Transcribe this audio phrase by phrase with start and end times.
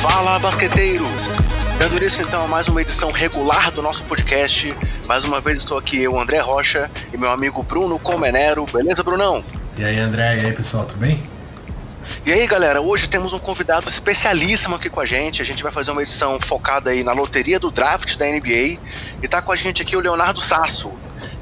[0.00, 1.28] Fala, basqueteiros!
[1.78, 4.74] Dando início então a mais uma edição regular do nosso podcast.
[5.06, 8.64] Mais uma vez estou aqui eu, André Rocha, e meu amigo Bruno Comenero.
[8.72, 9.44] Beleza, Brunão?
[9.76, 11.31] E aí, André, e aí, pessoal, tudo bem?
[12.24, 15.42] E aí, galera, hoje temos um convidado especialíssimo aqui com a gente.
[15.42, 18.78] A gente vai fazer uma edição focada aí na loteria do draft da NBA.
[19.20, 20.92] E tá com a gente aqui o Leonardo Sasso.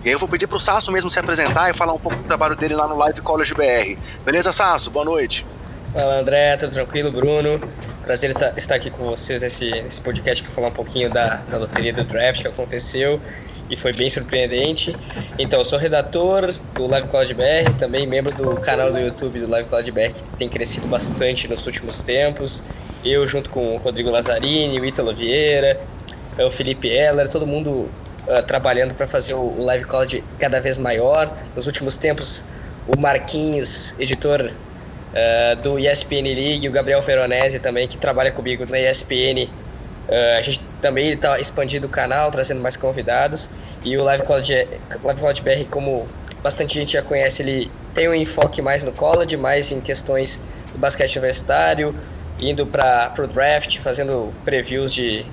[0.02, 2.24] E aí eu vou pedir pro Sasso mesmo se apresentar e falar um pouco do
[2.24, 4.00] trabalho dele lá no Live College BR.
[4.24, 4.90] Beleza, Sasso?
[4.90, 5.44] Boa noite.
[5.92, 7.60] Fala André, tudo tranquilo, Bruno?
[8.02, 11.92] Prazer estar aqui com vocês nesse, nesse podcast para falar um pouquinho da, da loteria
[11.92, 13.20] do draft que aconteceu
[13.70, 14.94] e foi bem surpreendente.
[15.38, 19.48] Então, eu sou redator do Live Cloud BR, também membro do canal do YouTube do
[19.48, 22.64] Live Cloud BR, que tem crescido bastante nos últimos tempos.
[23.04, 25.80] Eu, junto com o Rodrigo Lazzarini, o Ítalo Vieira,
[26.38, 27.88] o Felipe Heller, todo mundo
[28.26, 31.32] uh, trabalhando para fazer o, Live Cloud cada vez maior.
[31.54, 32.44] Nos últimos tempos,
[32.88, 38.80] o Marquinhos, editor uh, do ESPN League, o Gabriel Veronese também, que trabalha comigo na
[38.80, 39.48] ESPN,
[40.10, 43.48] Uh, a gente também está expandindo o canal, trazendo mais convidados.
[43.84, 44.66] E o Live College,
[45.04, 46.08] Live College BR, como
[46.42, 50.40] bastante gente já conhece, ele tem um enfoque mais no college, mais em questões
[50.72, 51.94] do basquete universitário,
[52.40, 55.24] indo para o draft, fazendo previews de,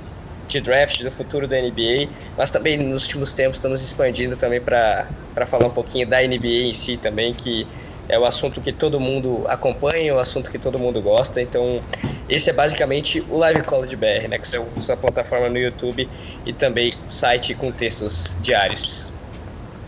[0.48, 2.08] de draft do futuro da NBA.
[2.38, 5.08] Mas também nos últimos tempos estamos expandindo também para
[5.48, 7.66] falar um pouquinho da NBA em si também, que
[8.10, 11.42] é o assunto que todo mundo acompanha, o assunto que todo mundo gosta.
[11.42, 11.82] Então,
[12.30, 14.38] esse é basicamente o Live College BR, né?
[14.38, 16.10] Que é sua plataforma no YouTube
[16.46, 19.12] e também site com textos diários.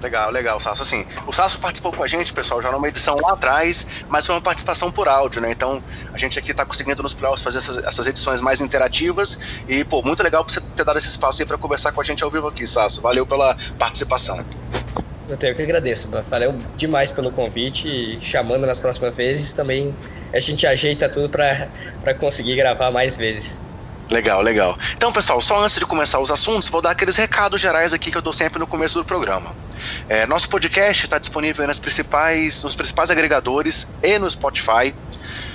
[0.01, 0.81] Legal, legal, Sasso.
[0.81, 4.33] Assim, o Sasso participou com a gente, pessoal, já numa edição lá atrás, mas foi
[4.33, 5.51] uma participação por áudio, né?
[5.51, 9.83] Então, a gente aqui tá conseguindo nos playoffs fazer essas, essas edições mais interativas e,
[9.83, 12.31] pô, muito legal você ter dado esse espaço aí para conversar com a gente ao
[12.31, 13.01] vivo aqui, Sasso.
[13.01, 14.45] Valeu pela participação.
[15.29, 16.09] Eu tenho que agradeço.
[16.27, 19.95] Valeu demais pelo convite e chamando nas próximas vezes também
[20.33, 23.57] a gente ajeita tudo para conseguir gravar mais vezes.
[24.09, 24.75] Legal, legal.
[24.95, 28.17] Então, pessoal, só antes de começar os assuntos, vou dar aqueles recados gerais aqui que
[28.17, 29.55] eu dou sempre no começo do programa.
[30.07, 34.95] É, nosso podcast está disponível nas principais, nos principais agregadores e no Spotify.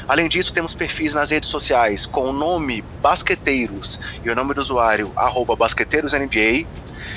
[0.06, 4.60] Além disso, temos perfis nas redes sociais com o nome Basqueteiros e o nome do
[4.60, 5.12] usuário
[5.58, 6.64] BasqueteirosNBA.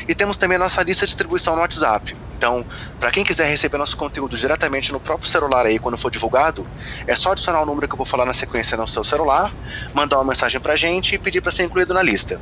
[0.07, 2.15] E temos também a nossa lista de distribuição no WhatsApp.
[2.37, 2.65] Então,
[2.99, 6.65] para quem quiser receber nosso conteúdo diretamente no próprio celular aí quando for divulgado,
[7.05, 9.51] é só adicionar o número que eu vou falar na sequência no seu celular,
[9.93, 12.39] mandar uma mensagem pra gente e pedir para ser incluído na lista.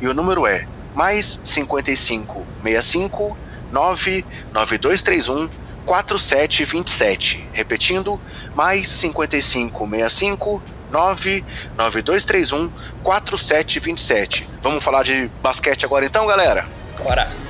[0.00, 3.38] E o número é mais 55 65
[3.70, 5.50] 99231
[5.84, 7.50] 4727.
[7.52, 8.20] Repetindo,
[8.54, 12.70] mais 55 65 99231
[13.02, 14.48] 4727.
[14.62, 16.66] Vamos falar de basquete agora então, galera?
[17.02, 17.43] Bora!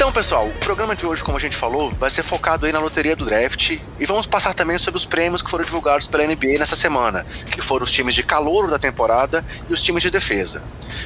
[0.00, 2.78] Então, pessoal, o programa de hoje, como a gente falou, vai ser focado aí na
[2.78, 6.58] loteria do draft e vamos passar também sobre os prêmios que foram divulgados pela NBA
[6.58, 10.62] nessa semana, que foram os times de calouro da temporada e os times de defesa.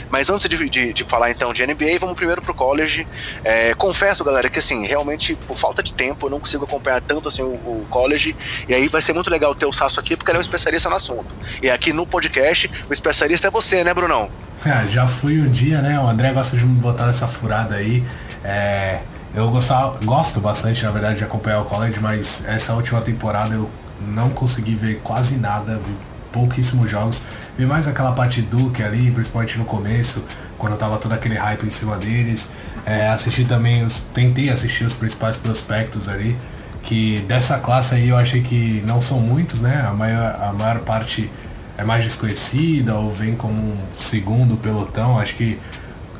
[0.08, 3.04] Mas antes de, de, de falar então de NBA, vamos primeiro pro college.
[3.42, 7.26] É, confesso, galera, que assim, realmente, por falta de tempo, eu não consigo acompanhar tanto
[7.26, 8.36] assim o, o college,
[8.68, 10.88] e aí vai ser muito legal ter o Sasso aqui, porque ele é um especialista
[10.88, 11.34] no assunto.
[11.60, 14.30] E aqui no podcast, o especialista é você, né, Brunão?
[14.64, 15.98] É, já fui um dia, né?
[15.98, 18.04] O André gosta de me botar nessa furada aí.
[18.44, 19.00] É,
[19.34, 23.68] eu gostava, gosto bastante, na verdade, de acompanhar o college, mas essa última temporada eu
[24.08, 25.96] não consegui ver quase nada, vi
[26.30, 27.22] pouquíssimos jogos.
[27.56, 30.24] Vi mais aquela parte Duke ali, principalmente no começo,
[30.58, 32.50] quando tava todo aquele hype em cima deles.
[32.84, 36.36] É, assisti também, os, tentei assistir os principais prospectos ali,
[36.82, 39.84] que dessa classe aí eu achei que não são muitos, né?
[39.88, 41.30] A maior, a maior parte
[41.78, 45.18] é mais desconhecida ou vem como um segundo pelotão.
[45.18, 45.58] Acho que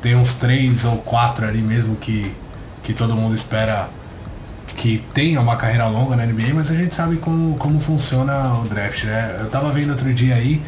[0.05, 2.31] tem uns três ou quatro ali mesmo que,
[2.83, 3.89] que todo mundo espera
[4.77, 8.67] que tenha uma carreira longa na NBA, mas a gente sabe como, como funciona o
[8.67, 9.35] draft, né?
[9.39, 10.61] Eu tava vendo outro dia aí,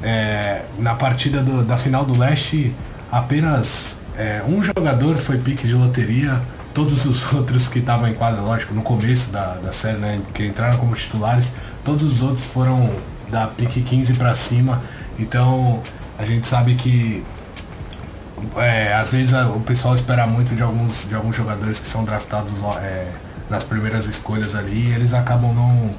[0.00, 2.72] é, na partida do, da final do leste,
[3.10, 6.40] apenas é, um jogador foi pique de loteria,
[6.72, 10.20] todos os outros que estavam em quadra, lógico, no começo da, da série, né?
[10.32, 11.54] Que entraram como titulares,
[11.84, 12.94] todos os outros foram
[13.28, 14.80] da pique 15 para cima.
[15.18, 15.82] Então
[16.16, 17.24] a gente sabe que
[18.56, 22.52] é, às vezes o pessoal espera muito de alguns, de alguns jogadores que são draftados
[22.80, 23.08] é,
[23.48, 25.90] nas primeiras escolhas ali e eles acabam não,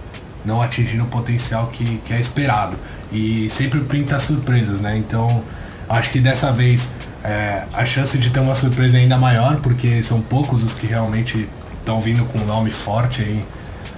[0.43, 2.77] não atingindo o potencial que, que é esperado.
[3.11, 4.97] E sempre pinta surpresas, né?
[4.97, 5.43] Então
[5.87, 6.91] acho que dessa vez
[7.23, 10.88] é, a chance de ter uma surpresa é ainda maior, porque são poucos os que
[10.88, 11.47] realmente
[11.79, 13.45] estão vindo com um nome forte aí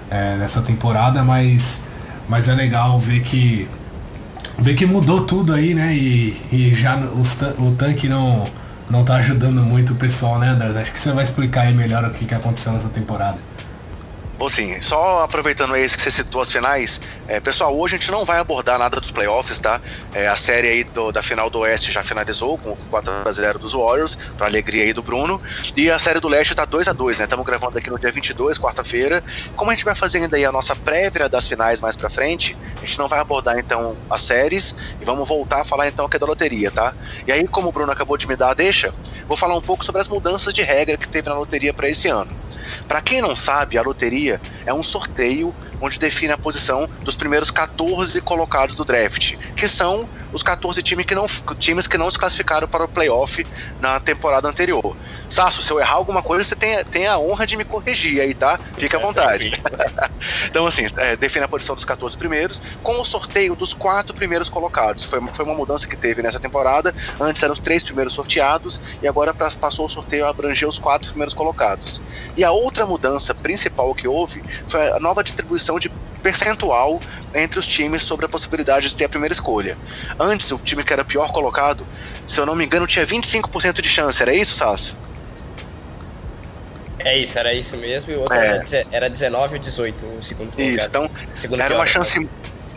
[0.09, 1.85] é, nessa temporada, mas
[2.29, 3.67] mas é legal ver que
[4.57, 5.95] ver que mudou tudo aí, né?
[5.95, 8.47] E, e já os, o tanque não,
[8.89, 10.81] não tá ajudando muito o pessoal, né, André?
[10.81, 13.37] Acho que você vai explicar aí melhor o que, que aconteceu nessa temporada.
[14.37, 18.11] Bom, sim, só aproveitando aí que você citou as finais, é, pessoal, hoje a gente
[18.11, 19.81] não vai abordar nada dos playoffs, tá?
[20.13, 23.57] É, a série aí do, da final do Oeste já finalizou com 4 a 0
[23.57, 25.41] dos Warriors, pra alegria aí do Bruno,
[25.75, 27.23] e a série do Leste tá 2 a 2 né?
[27.23, 29.23] Estamos gravando aqui no dia 22, quarta-feira.
[29.55, 32.55] Como a gente vai fazer ainda aí a nossa prévia das finais mais pra frente,
[32.77, 36.19] a gente não vai abordar então as séries e vamos voltar a falar então aqui
[36.19, 36.93] da loteria, tá?
[37.25, 38.93] E aí, como o Bruno acabou de me dar a deixa,
[39.27, 42.07] vou falar um pouco sobre as mudanças de regra que teve na loteria para esse
[42.07, 42.29] ano.
[42.87, 47.51] Para quem não sabe, a loteria é um sorteio onde define a posição dos primeiros
[47.51, 51.25] 14 colocados do draft, que são os 14 times que não,
[51.59, 53.45] times que não se classificaram para o playoff
[53.79, 54.95] na temporada anterior.
[55.29, 58.33] Sasso, se eu errar alguma coisa, você tem, tem a honra de me corrigir aí,
[58.33, 58.59] tá?
[58.77, 59.51] Fique à vontade.
[60.57, 64.49] então, assim, é, define a posição dos 14 primeiros, com o sorteio dos quatro primeiros
[64.49, 65.03] colocados.
[65.03, 66.95] Foi, foi uma mudança que teve nessa temporada.
[67.21, 71.09] Antes eram os três primeiros sorteados, e agora passou o sorteio a abranger os quatro
[71.09, 72.01] primeiros colocados.
[72.35, 75.91] E a outra mudança principal que houve foi a nova distribuição de
[76.23, 76.99] percentual
[77.35, 79.77] entre os times sobre a possibilidade de ter a primeira escolha.
[80.19, 81.85] Antes, o time que era pior colocado,
[82.25, 84.95] se eu não me engano, tinha 25% de chance, era isso, Sasso?
[86.99, 88.85] É isso, era isso mesmo, e o outro é.
[88.91, 90.77] era 19 ou 18, o segundo colocado.
[90.77, 92.27] Isso, então segundo era pior, uma chance né?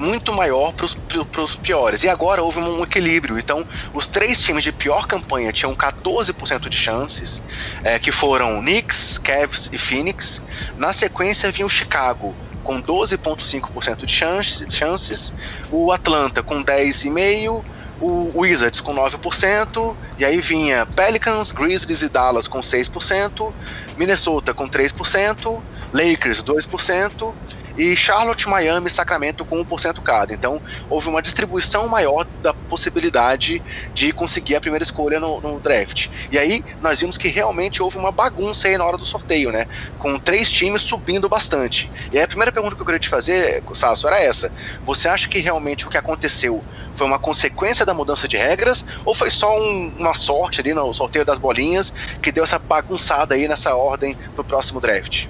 [0.00, 2.02] muito maior para os piores.
[2.02, 3.38] E agora houve um equilíbrio.
[3.38, 7.42] Então, os três times de pior campanha tinham 14% de chances,
[7.84, 10.42] é, que foram Knicks, Cavs e Phoenix.
[10.76, 12.34] Na sequência vinha o Chicago
[12.64, 15.34] com 12,5% de chances, chances,
[15.70, 17.62] o Atlanta com 10,5%,
[18.00, 23.52] o Wizards com 9%, e aí vinha Pelicans, Grizzlies e Dallas com 6%,
[24.00, 25.60] Minnesota com 3%,
[25.92, 27.34] Lakers 2%,
[27.80, 30.34] e Charlotte, Miami e Sacramento com 1% cada.
[30.34, 33.62] Então, houve uma distribuição maior da possibilidade
[33.94, 36.08] de conseguir a primeira escolha no, no, draft.
[36.30, 39.66] E aí, nós vimos que realmente houve uma bagunça aí na hora do sorteio, né?
[39.96, 41.90] Com três times subindo bastante.
[42.12, 44.52] E aí, a primeira pergunta que eu queria te fazer, Sasso, era essa.
[44.84, 46.62] Você acha que realmente o que aconteceu
[46.94, 50.92] foi uma consequência da mudança de regras ou foi só um, uma sorte ali no
[50.92, 55.28] sorteio das bolinhas que deu essa bagunçada aí nessa ordem pro próximo draft?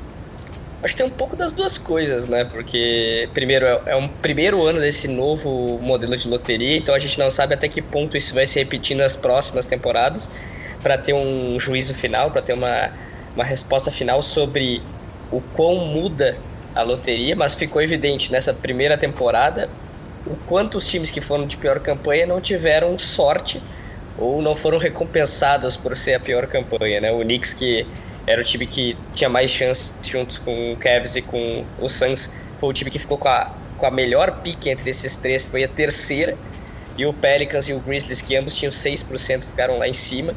[0.83, 2.45] Acho que tem um pouco das duas coisas, né?
[2.45, 7.19] Porque, primeiro, é, é um primeiro ano desse novo modelo de loteria, então a gente
[7.19, 10.31] não sabe até que ponto isso vai se repetir nas próximas temporadas,
[10.83, 12.91] para ter um juízo final, para ter uma,
[13.35, 14.83] uma resposta final sobre
[15.31, 16.39] o quão muda
[16.75, 19.69] a loteria, mas ficou evidente nessa primeira temporada
[20.27, 23.63] o quanto os times que foram de pior campanha não tiveram sorte
[24.19, 27.13] ou não foram recompensados por ser a pior campanha, né?
[27.13, 27.87] O Knicks que
[28.31, 32.31] era o time que tinha mais chances juntos com o Cavs e com o Suns.
[32.59, 35.65] Foi o time que ficou com a, com a melhor pique entre esses três, foi
[35.65, 36.37] a terceira.
[36.97, 40.35] E o Pelicans e o Grizzlies, que ambos tinham 6%, ficaram lá em cima,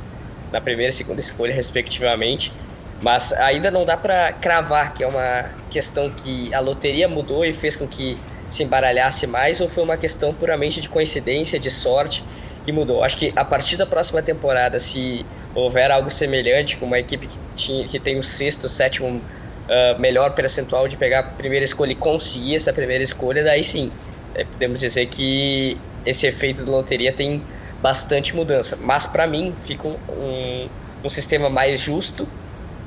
[0.51, 2.51] na primeira e segunda escolha, respectivamente.
[2.99, 7.53] Mas ainda não dá para cravar que é uma questão que a loteria mudou e
[7.53, 8.17] fez com que
[8.49, 12.23] se embaralhasse mais, ou foi uma questão puramente de coincidência, de sorte,
[12.63, 13.03] que mudou.
[13.03, 15.25] Acho que a partir da próxima temporada, se
[15.55, 20.31] houver algo semelhante com uma equipe que, tinha, que tem o sexto, sétimo uh, melhor
[20.31, 23.91] percentual de pegar a primeira escolha e conseguir essa primeira escolha, daí sim,
[24.35, 27.41] é, podemos dizer que esse efeito da loteria tem
[27.81, 28.77] bastante mudança.
[28.81, 30.69] Mas para mim fica um, um,
[31.03, 32.27] um, sistema mais justo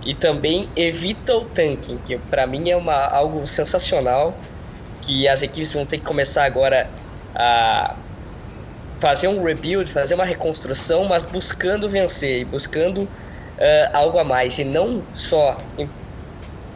[0.04, 4.36] e também evita o tanking, que para mim é uma, algo sensacional
[5.02, 6.88] que as equipes vão ter que começar agora
[7.34, 7.94] a
[8.98, 13.08] fazer um rebuild, fazer uma reconstrução, mas buscando vencer, buscando uh,
[13.92, 15.56] algo a mais e não só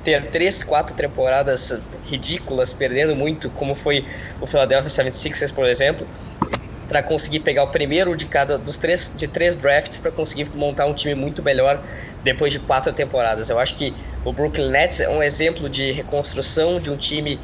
[0.05, 4.07] ter três, quatro temporadas ridículas, perdendo muito, como foi
[4.41, 6.07] o Philadelphia 76ers, por exemplo,
[6.89, 10.87] para conseguir pegar o primeiro de cada dos três de três drafts para conseguir montar
[10.87, 11.81] um time muito melhor
[12.25, 13.49] depois de quatro temporadas.
[13.49, 17.39] Eu acho que o Brooklyn Nets é um exemplo de reconstrução de um time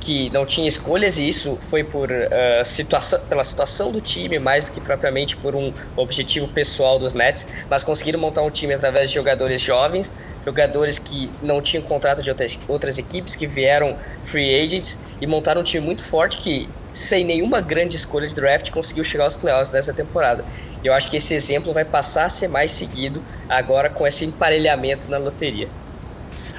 [0.00, 4.64] que não tinha escolhas e isso foi por uh, situação, pela situação do time mais
[4.64, 9.10] do que propriamente por um objetivo pessoal dos Nets, mas conseguiram montar um time através
[9.10, 10.10] de jogadores jovens,
[10.44, 15.60] jogadores que não tinham contrato de outras, outras equipes, que vieram free agents e montaram
[15.60, 19.70] um time muito forte que sem nenhuma grande escolha de draft conseguiu chegar aos playoffs
[19.70, 20.44] dessa temporada.
[20.82, 25.10] Eu acho que esse exemplo vai passar a ser mais seguido agora com esse emparelhamento
[25.10, 25.68] na loteria.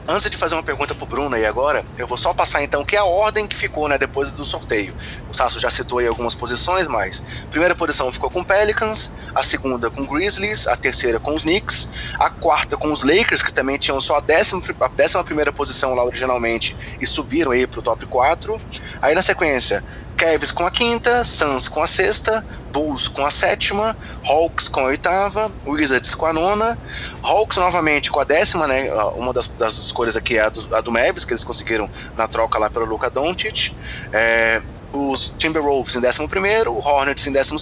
[0.07, 2.95] Antes de fazer uma pergunta pro Bruno aí agora, eu vou só passar então que
[2.95, 4.93] é a ordem que ficou, né, depois do sorteio.
[5.29, 9.89] O Sasso já citou aí algumas posições, mas primeira posição ficou com Pelicans, a segunda
[9.91, 14.01] com Grizzlies, a terceira com os Knicks, a quarta com os Lakers, que também tinham
[14.01, 18.59] só a décima, a décima primeira posição lá originalmente e subiram aí pro top 4.
[19.01, 19.83] Aí na sequência,
[20.17, 24.85] Cavs com a quinta, Suns com a sexta, Bulls com a sétima, Hawks com a
[24.85, 26.77] oitava, Wizards com a nona,
[27.21, 28.91] Hawks novamente com a décima, né?
[29.15, 32.27] Uma das, das escolhas aqui é a do, a do Mavis, que eles conseguiram na
[32.27, 33.73] troca lá pelo Luca Doncic.
[34.11, 34.61] É,
[34.93, 37.55] os Timberwolves em 11, o Hornets em 12,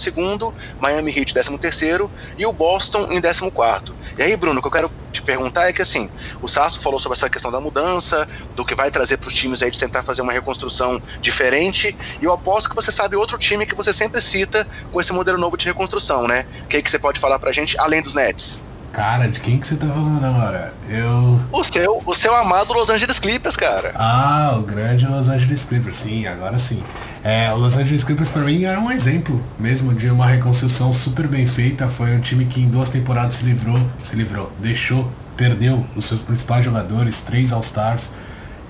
[0.80, 3.94] Miami Heat em 13 e o Boston em 14.
[4.18, 4.90] E aí, Bruno, que eu quero
[5.20, 6.08] te perguntar é que assim,
[6.42, 9.62] o Sasso falou sobre essa questão da mudança, do que vai trazer para os times
[9.62, 13.66] aí de tentar fazer uma reconstrução diferente, e eu aposto que você sabe outro time
[13.66, 16.46] que você sempre cita com esse modelo novo de reconstrução, né?
[16.64, 18.60] O que, é que você pode falar pra gente além dos Nets?
[18.92, 20.74] Cara, de quem que você tá falando agora?
[20.88, 21.40] Eu.
[21.52, 23.92] O seu, o seu amado Los Angeles Clippers, cara.
[23.94, 26.82] Ah, o grande Los Angeles Clippers, sim, agora sim.
[27.22, 31.26] É, o Los Angeles Clippers para mim era um exemplo mesmo de uma reconstrução super
[31.26, 31.86] bem feita.
[31.88, 36.22] Foi um time que em duas temporadas se livrou, se livrou, deixou, perdeu os seus
[36.22, 38.10] principais jogadores, três All-Stars.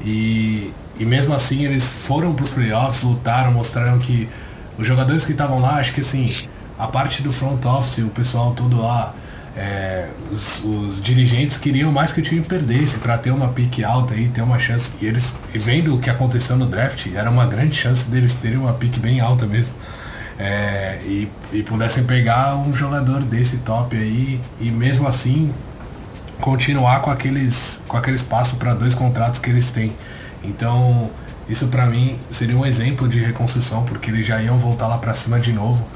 [0.04, 4.28] E, e mesmo assim eles foram para os playoffs, lutaram, mostraram que
[4.76, 6.28] os jogadores que estavam lá, acho que assim,
[6.78, 9.14] a parte do front office, o pessoal todo lá
[9.60, 14.14] é, os, os, dirigentes queriam mais que o time perdesse para ter uma pique alta
[14.14, 14.92] e ter uma chance.
[15.02, 18.72] E eles, vendo o que aconteceu no draft, era uma grande chance deles terem uma
[18.72, 19.74] pique bem alta mesmo.
[20.38, 25.52] É, e, e pudessem pegar um jogador desse top aí e mesmo assim
[26.40, 29.94] continuar com aqueles com aquele espaço para dois contratos que eles têm.
[30.42, 31.10] Então,
[31.46, 35.12] isso para mim seria um exemplo de reconstrução, porque eles já iam voltar lá para
[35.12, 35.86] cima de novo,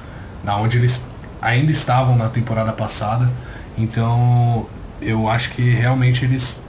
[0.42, 1.00] da onde eles
[1.40, 3.32] ainda estavam na temporada passada.
[3.76, 4.66] Então
[5.00, 6.60] eu acho que realmente eles,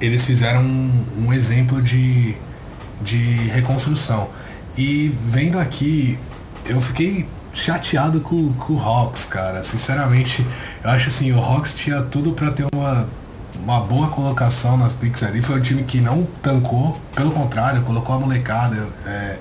[0.00, 2.34] eles fizeram um, um exemplo de,
[3.00, 4.28] de reconstrução.
[4.76, 6.18] E vendo aqui,
[6.64, 9.62] eu fiquei chateado com, com o Hawks, cara.
[9.62, 10.46] Sinceramente,
[10.82, 13.08] eu acho assim, o Hawks tinha tudo para ter uma,
[13.62, 15.42] uma boa colocação nas picks ali.
[15.42, 18.88] Foi um time que não tancou, pelo contrário, colocou a molecada.
[19.04, 19.38] É,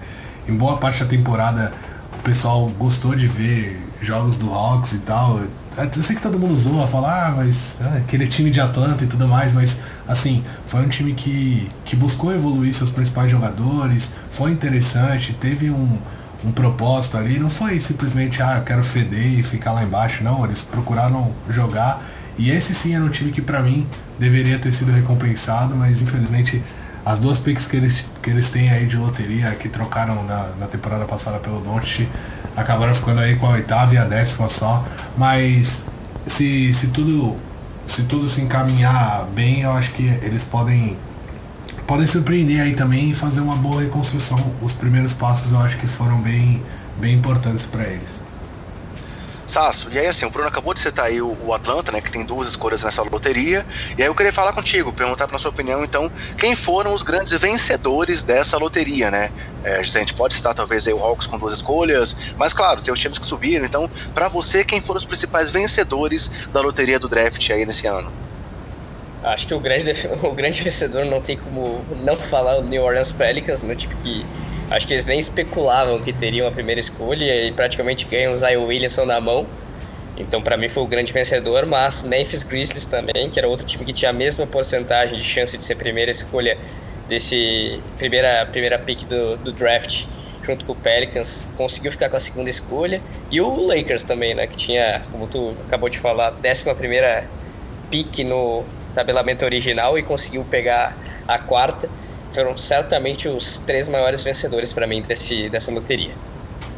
[0.49, 1.71] em boa parte da temporada
[2.13, 5.41] o pessoal gostou de ver jogos do Hawks e tal.
[5.77, 9.07] Eu sei que todo mundo zoa, fala, ah, mas ah, aquele time de Atlanta e
[9.07, 14.51] tudo mais, mas assim, foi um time que, que buscou evoluir seus principais jogadores, foi
[14.51, 15.97] interessante, teve um,
[16.43, 20.61] um propósito ali, não foi simplesmente, ah, quero feder e ficar lá embaixo, não, eles
[20.61, 22.03] procuraram jogar.
[22.37, 23.87] E esse sim era um time que para mim
[24.19, 26.61] deveria ter sido recompensado, mas infelizmente
[27.05, 30.67] as duas picks que eles, que eles têm aí de loteria, que trocaram na, na
[30.67, 32.09] temporada passada pelo Don't
[32.55, 34.85] acabaram ficando aí com a oitava e a décima só.
[35.17, 35.83] Mas
[36.27, 37.37] se, se tudo
[37.87, 40.97] se tudo se encaminhar bem, eu acho que eles podem
[41.85, 44.37] podem surpreender aí também e fazer uma boa reconstrução.
[44.61, 46.61] Os primeiros passos eu acho que foram bem
[46.99, 48.30] bem importantes para eles.
[49.51, 52.09] Sasso, e aí assim, o Bruno acabou de citar aí o, o, Atlanta, né, que
[52.09, 53.65] tem duas escolhas nessa loteria,
[53.97, 57.33] e aí eu queria falar contigo, perguntar pra sua opinião, então, quem foram os grandes
[57.33, 59.29] vencedores dessa loteria, né?
[59.63, 62.93] É, a gente pode citar talvez aí o Hawks com duas escolhas, mas claro, tem
[62.93, 67.09] os times que subiram, então, para você, quem foram os principais vencedores da loteria do
[67.09, 68.09] draft aí nesse ano?
[69.21, 69.91] Acho que o grande,
[70.23, 74.25] o grande vencedor não tem como não falar o New Orleans Pelicans, no tipo que
[74.71, 78.65] Acho que eles nem especulavam que teriam a primeira escolha e praticamente ganham o Zion
[78.65, 79.45] Williamson na mão.
[80.17, 81.65] Então, para mim, foi o grande vencedor.
[81.65, 85.57] Mas Memphis Grizzlies também, que era outro time que tinha a mesma porcentagem de chance
[85.57, 86.57] de ser primeira escolha
[87.09, 90.05] desse primeira, primeira pick do, do draft,
[90.41, 93.01] junto com o Pelicans, conseguiu ficar com a segunda escolha.
[93.29, 97.25] E o Lakers também, né, que tinha, como tu acabou de falar, décima primeira
[97.89, 98.63] pick no
[98.95, 100.97] tabelamento original e conseguiu pegar
[101.27, 101.89] a quarta
[102.31, 106.13] foram certamente os três maiores vencedores para mim desse, dessa loteria.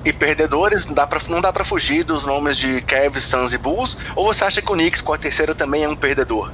[0.05, 3.57] E perdedores, não dá pra, não dá pra fugir dos nomes de Cavs, Suns e
[3.57, 3.98] Bulls?
[4.15, 6.51] Ou você acha que o Knicks com a terceira também é um perdedor?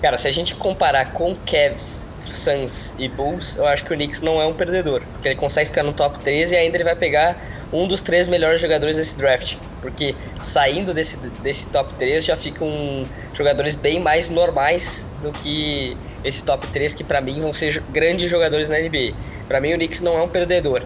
[0.00, 4.20] Cara, se a gente comparar com Cavs, Suns e Bulls, eu acho que o Knicks
[4.20, 5.02] não é um perdedor.
[5.12, 7.36] Porque ele consegue ficar no top 13 e ainda ele vai pegar
[7.72, 9.56] um dos três melhores jogadores desse draft.
[9.86, 16.42] Porque saindo desse, desse top 3 já ficam jogadores bem mais normais do que esse
[16.42, 19.14] top 3 que para mim vão ser grandes jogadores na NBA.
[19.46, 20.82] Para mim o Knicks não é um perdedor.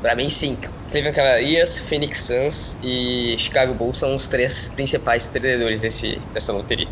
[0.00, 0.56] Para mim sim.
[0.92, 6.86] Cleveland Cavaliers, Phoenix Suns e Chicago Bulls são os três principais perdedores desse, dessa loteria.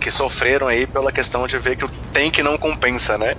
[0.00, 3.36] Que sofreram aí pela questão de ver que o tank não compensa, né?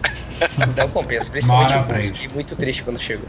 [0.77, 2.05] Não compensa, principalmente o Bulls.
[2.07, 3.27] Fiquei muito triste quando chegou.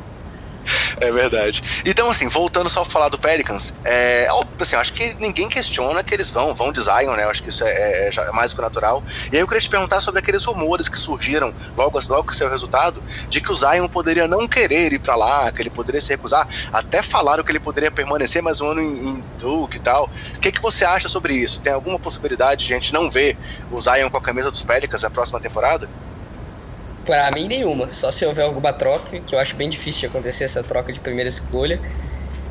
[1.00, 1.62] É verdade.
[1.86, 4.28] Então, assim, voltando só a falar do Pelicans, é,
[4.58, 7.24] assim, acho que ninguém questiona que eles vão, vão de Zion, né?
[7.24, 9.02] Acho que isso é, é, é mais do que natural.
[9.32, 12.48] E aí eu queria te perguntar sobre aqueles rumores que surgiram logo, logo que saiu
[12.48, 16.02] o resultado, de que o Zion poderia não querer ir para lá, que ele poderia
[16.02, 16.46] se recusar.
[16.70, 20.10] Até falaram que ele poderia permanecer mais um ano em, em Duke e tal.
[20.36, 21.62] O que, que você acha sobre isso?
[21.62, 23.38] Tem alguma possibilidade de a gente não ver
[23.70, 25.88] o Zion com a camisa dos Pelicans na próxima temporada?
[27.10, 27.90] Para mim, nenhuma.
[27.90, 31.00] Só se houver alguma troca, que eu acho bem difícil de acontecer essa troca de
[31.00, 31.80] primeira escolha.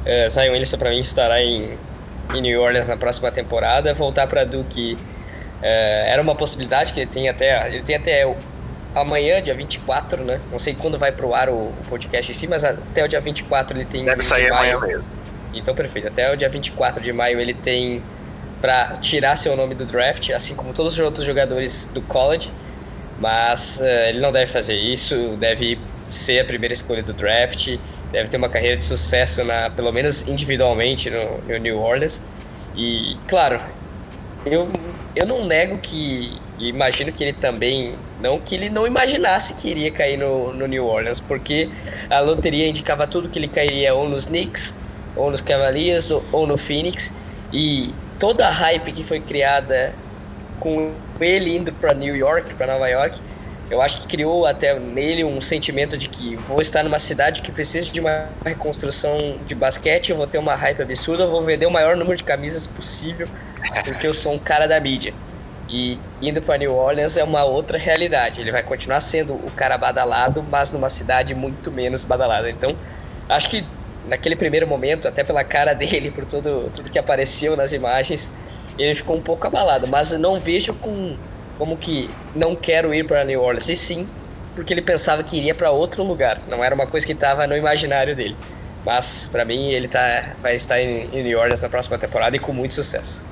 [0.06, 1.78] Uh, Zion Williamson, para mim, estará em,
[2.36, 3.94] em New Orleans na próxima temporada.
[3.94, 8.30] Voltar para Duke uh, era uma possibilidade que ele tem até, ele tem até
[8.94, 10.42] amanhã, dia 24, né?
[10.52, 13.22] Não sei quando vai pro ar o, o podcast em si, mas até o dia
[13.22, 14.04] 24 ele tem.
[14.04, 15.10] Deve sair amanhã mesmo.
[15.54, 16.10] Então, perfeito.
[16.10, 18.04] Até o dia 24 de maio ele tem
[18.60, 22.52] para tirar seu nome do draft, assim como todos os outros jogadores do college
[23.20, 27.78] mas uh, ele não deve fazer isso, deve ser a primeira escolha do draft,
[28.12, 32.22] deve ter uma carreira de sucesso, na, pelo menos individualmente, no, no New Orleans.
[32.76, 33.62] E, claro,
[34.46, 34.70] eu,
[35.16, 39.92] eu não nego que, imagino que ele também, não que ele não imaginasse que iria
[39.92, 41.70] cair no, no New Orleans, porque
[42.10, 44.76] a loteria indicava tudo que ele cairia ou nos Knicks,
[45.16, 47.12] ou nos Cavaliers, ou, ou no Phoenix,
[47.52, 49.94] e toda a hype que foi criada
[50.60, 53.22] com ele indo para New York, para Nova York,
[53.70, 57.52] eu acho que criou até nele um sentimento de que vou estar numa cidade que
[57.52, 61.68] precisa de uma reconstrução de basquete, eu vou ter uma hype absurda, eu vou vender
[61.68, 63.28] o maior número de camisas possível,
[63.86, 65.14] porque eu sou um cara da mídia.
[65.70, 68.42] E indo para New Orleans é uma outra realidade.
[68.42, 72.50] Ele vai continuar sendo o cara badalado, mas numa cidade muito menos badalada.
[72.50, 72.76] Então,
[73.28, 73.64] acho que
[74.08, 78.32] naquele primeiro momento, até pela cara dele, por tudo, tudo que apareceu nas imagens,
[78.78, 81.16] ele ficou um pouco abalado, mas não vejo com
[81.58, 84.08] como que não quero ir para New Orleans, e sim
[84.56, 87.56] porque ele pensava que iria para outro lugar, não era uma coisa que estava no
[87.56, 88.36] imaginário dele.
[88.86, 92.40] Mas para mim ele tá, vai estar em, em New Orleans na próxima temporada e
[92.40, 93.26] com muito sucesso.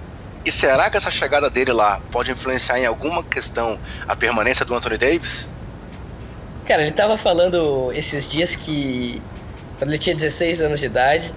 [0.45, 3.77] E será que essa chegada dele lá pode influenciar em alguma questão
[4.07, 5.49] a permanência do Anthony Davis?
[6.65, 9.21] Cara, ele tava falando esses dias que
[9.77, 11.33] quando ele tinha 16 anos de idade,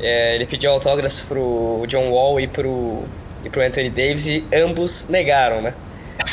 [0.00, 3.04] é, ele pediu autógrafos pro John Wall e pro
[3.44, 5.74] e pro Anthony Davis e ambos negaram, né?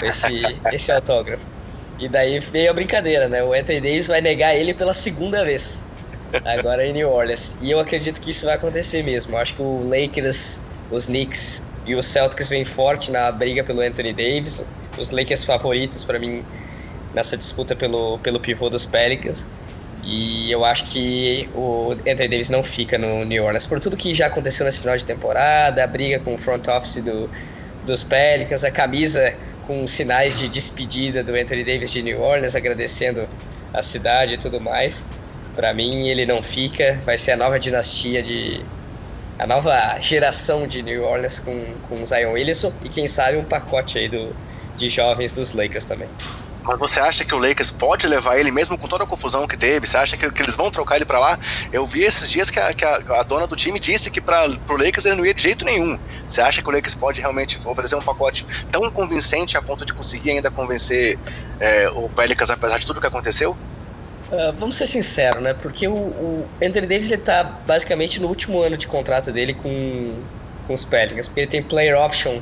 [0.02, 1.46] Esse, esse autógrafo.
[2.00, 3.44] E daí veio a brincadeira, né?
[3.44, 5.84] O Anthony Davis vai negar ele pela segunda vez.
[6.44, 7.56] Agora em New Orleans.
[7.62, 9.36] E eu acredito que isso vai acontecer mesmo.
[9.36, 13.82] Eu acho que o Lakers, os Knicks e os Celtics vêm forte na briga pelo
[13.82, 14.65] Anthony Davis.
[14.98, 16.44] Os Lakers favoritos para mim
[17.13, 19.48] nessa disputa pelo, pelo pivô dos Pelicans.
[20.06, 24.13] E eu acho que o Anthony Davis não fica no New Orleans por tudo que
[24.13, 27.28] já aconteceu nesse final de temporada, a briga com o front office do,
[27.84, 29.34] dos Pelicans, a camisa
[29.65, 33.28] com sinais de despedida do Anthony Davis de New Orleans, agradecendo
[33.74, 35.04] a cidade e tudo mais.
[35.56, 38.62] Para mim, ele não fica, vai ser a nova dinastia de.
[39.39, 43.98] a nova geração de New Orleans com, com Zion Williamson e quem sabe um pacote
[43.98, 44.36] aí do,
[44.76, 46.10] de jovens dos Lakers também.
[46.65, 49.56] Mas você acha que o Lakers pode levar ele, mesmo com toda a confusão que
[49.56, 49.86] teve?
[49.86, 51.39] Você acha que, que eles vão trocar ele para lá?
[51.71, 54.47] Eu vi esses dias que a, que a, a dona do time disse que para
[54.47, 55.97] o Lakers ele não ia de jeito nenhum.
[56.28, 59.93] Você acha que o Lakers pode realmente oferecer um pacote tão convincente a ponto de
[59.93, 61.19] conseguir ainda convencer
[61.60, 63.56] é, o Pelicans, apesar de tudo que aconteceu?
[64.32, 65.54] Uh, vamos ser sinceros, né?
[65.54, 70.15] Porque o, o Anthony Davis ele tá basicamente no último ano de contrato dele com,
[70.65, 72.41] com os Pelicans, porque ele tem player option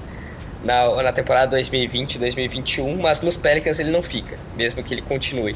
[0.63, 5.56] na, na temporada 2020-2021, mas nos Pelicans ele não fica, mesmo que ele continue.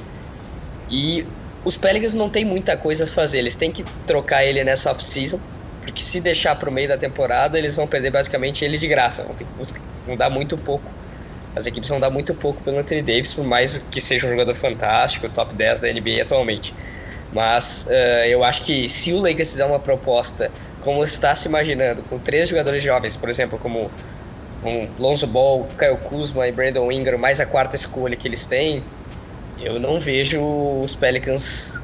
[0.89, 1.25] E
[1.63, 5.39] os Pelicans não tem muita coisa a fazer, eles têm que trocar ele nessa off-season,
[5.81, 9.23] porque se deixar para o meio da temporada, eles vão perder basicamente ele de graça,
[9.23, 9.45] vão, ter,
[10.05, 10.91] vão dar muito pouco.
[11.55, 14.53] As equipes vão dar muito pouco pelo Anthony Davis, por mais que seja um jogador
[14.53, 16.73] fantástico, top 10 da NBA atualmente.
[17.33, 22.01] Mas uh, eu acho que se o Lakers fizer uma proposta como está se imaginando,
[22.03, 23.89] com três jogadores jovens, por exemplo, como
[24.61, 28.83] com Lonzo Ball, Kyle Kuzma e Brandon Ingram, mais a quarta escolha que eles têm,
[29.59, 30.41] eu não vejo
[30.83, 31.79] os Pelicans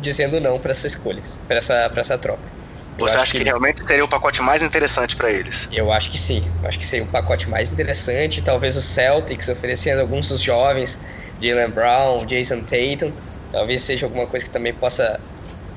[0.00, 2.58] dizendo não para essas escolhas, para essa, essa troca.
[2.98, 5.68] Você acha que, que, realmente seria o pacote mais interessante para eles?
[5.70, 6.42] Eu acho que sim.
[6.62, 8.42] Eu acho que seria um pacote mais interessante.
[8.42, 10.98] Talvez o Celtics oferecendo alguns dos jovens,
[11.40, 13.12] Jalen Brown, Jason Tatum.
[13.52, 15.20] Talvez seja alguma coisa que também possa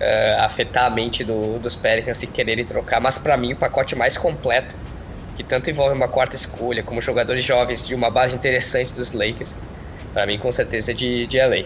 [0.02, 3.00] uh, afetar a mente do, dos Pelicans se quererem trocar.
[3.00, 4.76] Mas para mim, o pacote mais completo
[5.42, 9.56] que tanto envolve uma quarta escolha, como jogadores jovens de uma base interessante dos Lakers,
[10.14, 11.66] para mim com certeza é de, de LA.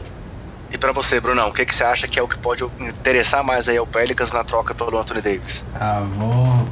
[0.71, 3.43] E para você, Brunão, o que, que você acha que é o que pode interessar
[3.43, 5.63] mais aí ao Pelicans na troca pelo Anthony Davis?
[5.79, 6.67] Ah, vou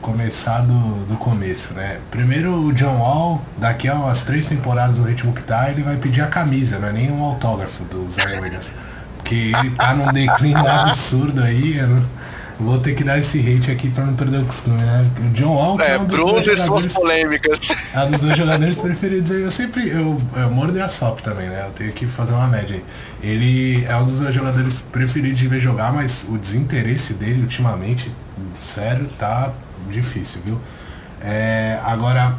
[0.00, 1.98] começar do, do começo, né?
[2.12, 5.96] Primeiro o John Wall, daqui a umas três temporadas no ritmo que tá, ele vai
[5.96, 8.72] pedir a camisa, não é nem um autógrafo do Zion Williams.
[9.16, 11.78] Porque ele tá num declínio absurdo aí.
[11.78, 12.06] Eu não,
[12.58, 15.10] vou ter que dar esse hate aqui pra não perder o costume, né?
[15.18, 17.60] O John Wall é, é um dos meus e jogadores, polêmicas.
[17.94, 19.30] é um dos meus jogadores preferidos.
[19.30, 19.88] Eu sempre.
[19.88, 21.64] Eu, eu mordo a sop também, né?
[21.66, 22.84] Eu tenho que fazer uma média aí.
[23.22, 28.10] Ele é um dos meus jogadores preferidos de ver jogar, mas o desinteresse dele ultimamente,
[28.58, 29.52] sério, tá
[29.90, 30.60] difícil, viu?
[31.20, 32.36] É, agora,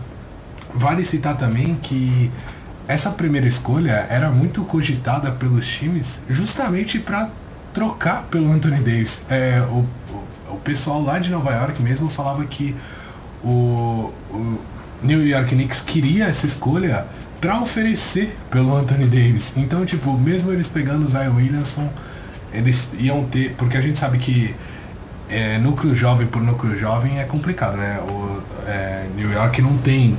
[0.74, 2.32] vale citar também que
[2.88, 7.30] essa primeira escolha era muito cogitada pelos times justamente para
[7.74, 9.22] trocar pelo Anthony Davis.
[9.30, 9.86] É, o,
[10.58, 12.76] o, pessoal lá de Nova York mesmo falava que
[13.44, 14.60] o, o
[15.04, 17.06] New York Knicks queria essa escolha
[17.40, 19.54] para oferecer pelo Anthony Davis.
[19.56, 21.88] Então, tipo, mesmo eles pegando o Zion Williamson,
[22.54, 23.54] eles iam ter.
[23.58, 24.56] Porque a gente sabe que
[25.30, 28.00] é, núcleo jovem por núcleo jovem é complicado, né?
[28.02, 30.18] O é, New York não tem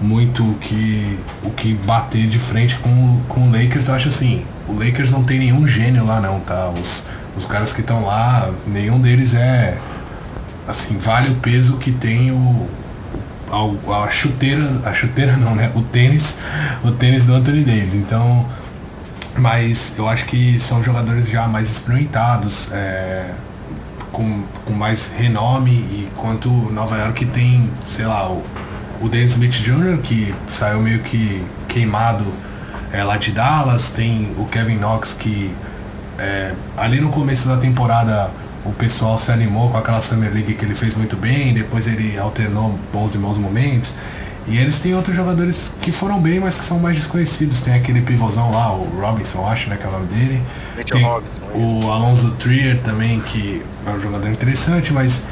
[0.00, 3.88] muito o que, o que bater de frente com, com o Lakers.
[3.88, 6.70] Eu acho assim, o Lakers não tem nenhum gênio lá não, tá?
[6.70, 7.04] Os,
[7.36, 9.76] os caras que estão lá, nenhum deles é
[10.66, 12.68] assim, vale o peso que tem o,
[13.50, 15.70] a, a, chuteira, a chuteira não, né?
[15.74, 16.36] O tênis,
[16.82, 17.94] o tênis do Anthony Davis.
[17.94, 18.46] Então,
[19.36, 23.30] mas eu acho que são jogadores já mais experimentados, é,
[24.10, 28.42] com, com mais renome, e quanto Nova York tem, sei lá, o,
[29.00, 32.24] o Dan Smith Jr., que saiu meio que queimado
[32.92, 35.54] é, lá de Dallas, tem o Kevin Knox que
[36.18, 38.30] é, ali no começo da temporada
[38.64, 42.18] o pessoal se animou com aquela Summer League que ele fez muito bem, depois ele
[42.18, 43.94] alternou bons e maus momentos.
[44.48, 47.60] E eles têm outros jogadores que foram bem, mas que são mais desconhecidos.
[47.60, 50.42] Tem aquele pivôzão lá, o Robinson, acho, né, que é o nome dele.
[50.88, 55.24] Tem o Alonso Trier também, que é um jogador interessante, mas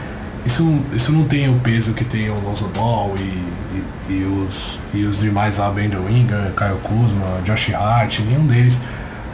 [0.44, 4.80] isso, isso não tem o peso que tem o Alonso Ball e, e, e, os,
[4.92, 8.80] e os demais lá, Brandon Ingram, Caio Kuzma, Josh Hart, nenhum deles.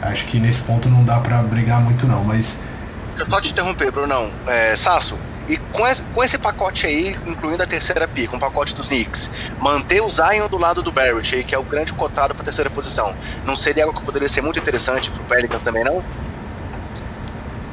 [0.01, 2.59] Acho que nesse ponto não dá pra brigar muito não, mas
[3.29, 4.31] só te interromper, Brunão.
[4.47, 8.75] É, Sasso, e com esse, com esse, pacote aí, incluindo a terceira pica, um pacote
[8.75, 12.33] dos Knicks, manter o Zion do lado do Barrett aí, que é o grande cotado
[12.33, 13.13] para terceira posição,
[13.45, 16.03] não seria algo que poderia ser muito interessante pro Pelicans também, não?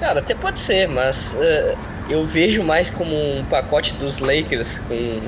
[0.00, 5.20] Cara, até pode ser, mas uh, eu vejo mais como um pacote dos Lakers com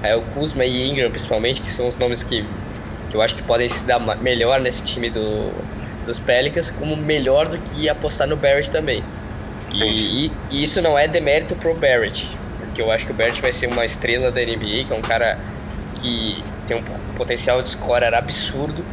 [0.00, 2.44] Kyle Kuzma e Ingram, principalmente, que são os nomes que,
[3.10, 5.52] que eu acho que podem se dar melhor nesse time do,
[6.06, 9.02] dos Pelicans, como melhor do que apostar no Barrett também.
[9.72, 13.52] E, e, isso não é demérito pro Barrett, porque eu acho que o Barrett vai
[13.52, 15.38] ser uma estrela da NBA, que é um cara
[15.94, 16.82] que tem um
[17.16, 18.84] potencial de scorer absurdo,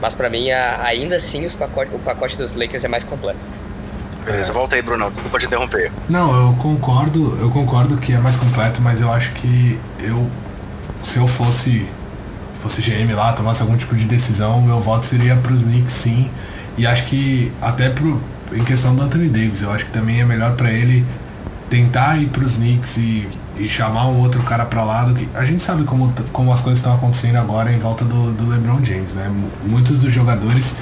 [0.00, 3.46] mas para mim ainda assim os pacote, o pacote dos Lakers é mais completo.
[4.24, 5.10] Beleza, volta aí, Bruno.
[5.10, 5.92] Desculpa te interromper.
[6.08, 10.30] Não, eu concordo, eu concordo que é mais completo, mas eu acho que eu
[11.04, 11.86] se eu fosse
[12.60, 16.30] fosse GM lá, tomasse algum tipo de decisão, meu voto seria para os Knicks sim.
[16.76, 18.20] E acho que até pro,
[18.54, 19.62] em questão do Anthony Davis.
[19.62, 21.04] Eu acho que também é melhor para ele
[21.68, 25.28] tentar ir para os Knicks e, e, chamar um outro cara para lá do que.
[25.34, 28.84] A gente sabe como, como as coisas estão acontecendo agora em volta do, do LeBron
[28.84, 29.30] James, né?
[29.64, 30.76] Muitos dos jogadores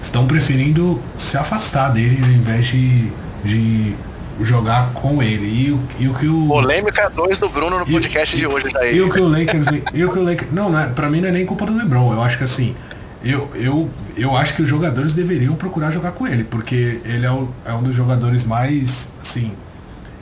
[0.00, 3.10] estão preferindo se afastar dele ao invés de,
[3.44, 3.94] de
[4.40, 5.46] jogar com ele.
[5.46, 6.46] E, o, e o que o.
[6.46, 8.96] Polêmica 2 do Bruno no podcast e, de hoje daí.
[8.96, 9.66] E o que o Lakers.
[9.92, 10.52] e o que o Lakers.
[10.52, 12.12] Não, não é, pra mim não é nem culpa do LeBron.
[12.12, 12.76] Eu acho que assim
[13.22, 17.30] eu, eu, eu acho que os jogadores deveriam procurar jogar com ele, porque ele é,
[17.30, 19.52] o, é um dos jogadores mais, assim,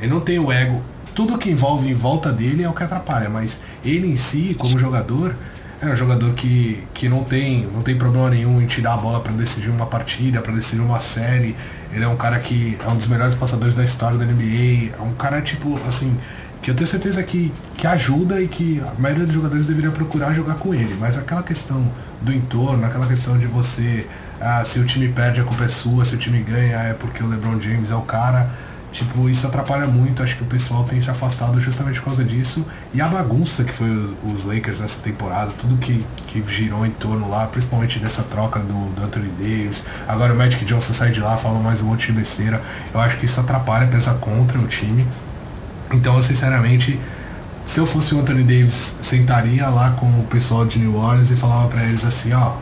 [0.00, 0.82] ele não tem o ego.
[1.14, 4.78] Tudo que envolve em volta dele é o que atrapalha, mas ele em si, como
[4.78, 5.34] jogador,
[5.80, 9.20] é um jogador que, que não, tem, não tem problema nenhum em tirar a bola
[9.20, 11.54] para decidir uma partida, para decidir uma série.
[11.92, 14.94] Ele é um cara que é um dos melhores passadores da história da NBA.
[14.98, 16.16] É um cara, tipo, assim,
[16.62, 20.32] que eu tenho certeza que, que ajuda e que a maioria dos jogadores deveria procurar
[20.34, 20.96] jogar com ele.
[20.98, 21.86] Mas aquela questão
[22.20, 24.06] do entorno, aquela questão de você,
[24.40, 27.22] ah, se o time perde a culpa é sua, se o time ganha é porque
[27.22, 28.50] o LeBron James é o cara.
[28.92, 32.66] Tipo, isso atrapalha muito, acho que o pessoal tem se afastado justamente por causa disso.
[32.94, 36.90] E a bagunça que foi os, os Lakers nessa temporada, tudo que, que girou em
[36.90, 39.84] torno lá, principalmente dessa troca do, do Anthony Davis.
[40.08, 42.62] Agora o Magic Johnson sai de lá falando mais um monte de besteira.
[42.94, 45.06] Eu acho que isso atrapalha, pesa contra o time.
[45.92, 46.98] Então, eu, sinceramente,
[47.66, 51.36] se eu fosse o Anthony Davis, sentaria lá com o pessoal de New Orleans e
[51.36, 52.54] falava para eles assim, ó,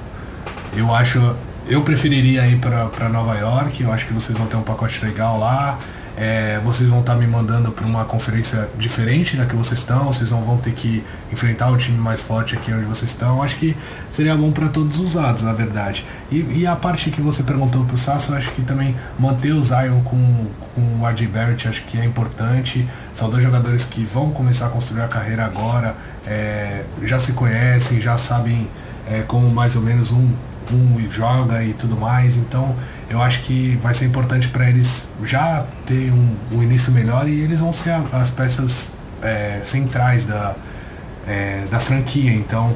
[0.77, 1.37] eu acho,
[1.69, 5.39] eu preferiria ir para Nova York, eu acho que vocês vão ter um pacote legal
[5.39, 5.79] lá,
[6.17, 10.05] é, vocês vão estar tá me mandando para uma conferência diferente da que vocês estão,
[10.05, 13.43] vocês não vão ter que enfrentar o time mais forte aqui onde vocês estão.
[13.43, 13.77] Acho que
[14.11, 16.07] seria bom para todos os lados, na verdade.
[16.31, 19.63] E, e, a parte que você perguntou para o Sasso, acho que também manter o
[19.63, 22.89] Zion com, com o RJ Barrett, acho que é importante.
[23.15, 25.95] São dois jogadores que vão começar a construir a carreira agora,
[26.27, 28.69] é, já se conhecem, já sabem
[29.09, 30.33] é, como mais ou menos um,
[30.73, 32.37] um joga e tudo mais.
[32.37, 32.75] Então
[33.09, 37.41] eu acho que vai ser importante para eles já ter um, um, início melhor e
[37.41, 38.91] eles vão ser a, as peças
[39.23, 40.57] é, centrais da,
[41.27, 42.33] é, da franquia.
[42.33, 42.75] Então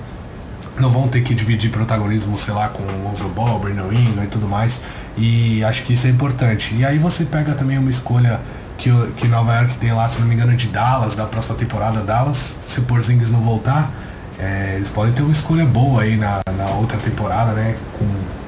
[0.78, 4.28] não vão ter que dividir protagonismo, sei lá, com o Lonzo Ball, Brandon Ingram e
[4.28, 4.80] tudo mais.
[5.16, 6.76] E acho que isso é importante.
[6.76, 8.40] E aí você pega também uma escolha
[8.78, 12.00] que, que Nova York tem lá, se não me engano, de Dallas, da próxima temporada
[12.00, 13.90] Dallas, se o Porzingis não voltar,
[14.38, 17.76] é, eles podem ter uma escolha boa aí na, na outra temporada, né?
[17.98, 18.06] Com,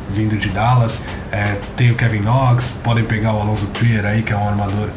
[0.08, 1.00] vindo de Dallas.
[1.30, 4.88] É, tem o Kevin Knox, podem pegar o Alonso Trier aí, que é um armador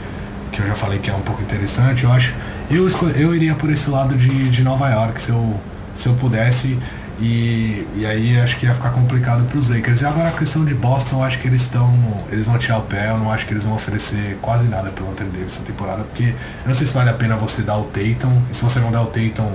[0.51, 2.33] que eu já falei que é um pouco interessante, eu acho.
[2.69, 5.59] Eu, eu iria por esse lado de, de Nova York se eu,
[5.95, 6.79] se eu pudesse.
[7.23, 10.01] E, e aí acho que ia ficar complicado para os Lakers.
[10.01, 11.89] E agora a questão de Boston, eu acho que eles estão.
[12.29, 15.09] Eles vão tirar o pé, eu não acho que eles vão oferecer quase nada pelo
[15.09, 17.85] Anthony Davis essa temporada, porque eu não sei se vale a pena você dar o
[17.85, 18.41] Tatum.
[18.51, 19.49] E se você não der o Tatum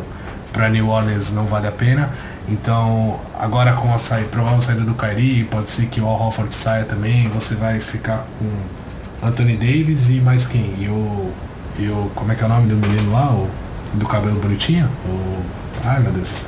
[0.51, 2.11] para New Orleans não vale a pena.
[2.49, 6.87] Então, agora com a saída, provável saída do Kyrie, pode ser que o Al saia
[6.87, 10.75] também, você vai ficar com Anthony Davis e mais quem?
[10.79, 11.31] E o.
[11.79, 12.11] E o.
[12.15, 13.31] Como é que é o nome do menino lá?
[13.31, 13.51] O,
[13.93, 14.89] do cabelo bonitinho?
[15.05, 15.43] O.
[15.85, 16.48] Ai meu Deus.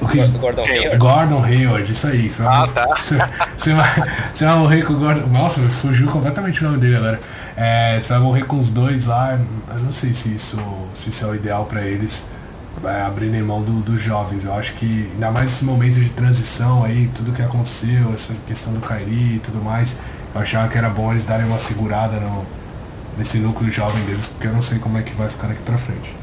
[0.00, 0.26] O que?
[0.38, 0.98] Gordon Hayward.
[0.98, 2.30] Gordon Hayward, isso aí.
[2.30, 2.86] Você vai, ah, tá.
[2.96, 3.18] Você,
[3.56, 5.26] você, vai, você vai morrer com o Gordon.
[5.28, 7.20] Nossa, fugiu completamente o nome dele agora.
[7.56, 9.38] É, você vai morrer com os dois lá.
[9.70, 10.58] Eu não sei se isso,
[10.94, 12.26] se isso é o ideal para eles.
[12.82, 14.44] Vai abrirem mão do, dos jovens.
[14.44, 18.72] Eu acho que, ainda mais nesse momento de transição aí, tudo que aconteceu, essa questão
[18.74, 19.96] do Kairi e tudo mais,
[20.34, 22.44] eu achava que era bom eles darem uma segurada no,
[23.16, 25.78] nesse núcleo jovem deles, porque eu não sei como é que vai ficar daqui pra
[25.78, 26.14] frente.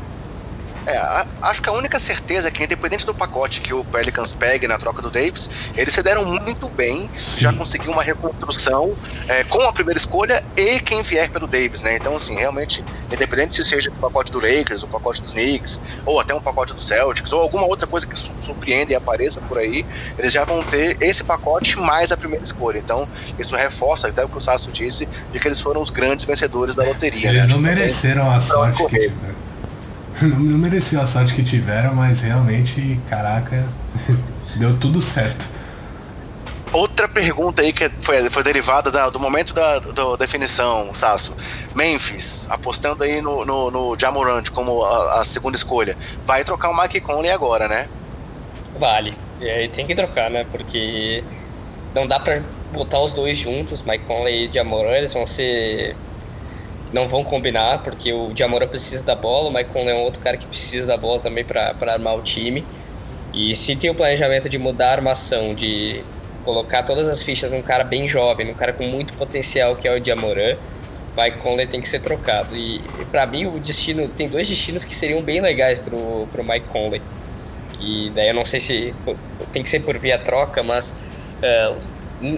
[0.86, 4.68] É, acho que a única certeza é que, independente do pacote que o Pelicans pegue
[4.68, 7.42] na troca do Davis, eles se deram muito bem, Sim.
[7.42, 8.94] já conseguiu uma reconstrução
[9.28, 11.96] é, com a primeira escolha e quem vier pelo Davis, né?
[11.96, 16.20] Então, assim, realmente, independente se seja o pacote do Lakers, o pacote dos Knicks, ou
[16.20, 19.86] até um pacote do Celtics, ou alguma outra coisa que surpreenda e apareça por aí,
[20.18, 22.78] eles já vão ter esse pacote mais a primeira escolha.
[22.78, 23.08] Então,
[23.40, 26.76] isso reforça até o que o Sasso disse, de que eles foram os grandes vencedores
[26.76, 27.30] da loteria.
[27.30, 27.54] Eles né?
[27.54, 29.12] não mereceram a sorte que
[30.40, 33.66] não merecia a sorte que tiveram, mas realmente, caraca,
[34.58, 35.46] deu tudo certo.
[36.72, 41.36] Outra pergunta aí que foi, foi derivada da, do momento da do definição, Sasso.
[41.76, 45.96] Memphis, apostando aí no, no, no Jamorant como a, a, segunda escolha.
[46.26, 47.88] Vai trocar o Mike Conley agora, né?
[48.80, 49.14] Vale.
[49.40, 50.48] E aí tem que trocar, né?
[50.52, 51.24] Porque
[51.94, 55.96] não dá pra botar os dois juntos, Mike Conley e Jamoran, eles vão ser
[56.94, 60.38] não vão combinar, porque o Diamora precisa da bola, o Maicon é um outro cara
[60.38, 62.64] que precisa da bola também para armar o time.
[63.34, 66.04] E se tem o planejamento de mudar a armação, de
[66.46, 69.96] colocar todas as fichas num cara bem jovem, num cara com muito potencial que é
[69.96, 70.56] o Diamoran,
[71.18, 72.56] Mike Conley tem que ser trocado.
[72.56, 76.44] E, e para mim o destino tem dois destinos que seriam bem legais pro, pro
[76.44, 77.02] Mike Conley.
[77.80, 78.94] E daí eu não sei se
[79.52, 80.92] tem que ser por via troca, mas
[81.42, 81.76] uh,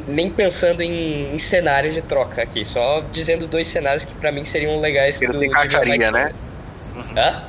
[0.07, 4.43] nem pensando em, em, cenários de troca aqui, só dizendo dois cenários que para mim
[4.43, 5.21] seriam legais.
[5.21, 6.33] Ele do, se encaixaria, né?
[6.95, 7.03] Uhum.
[7.15, 7.43] Hã?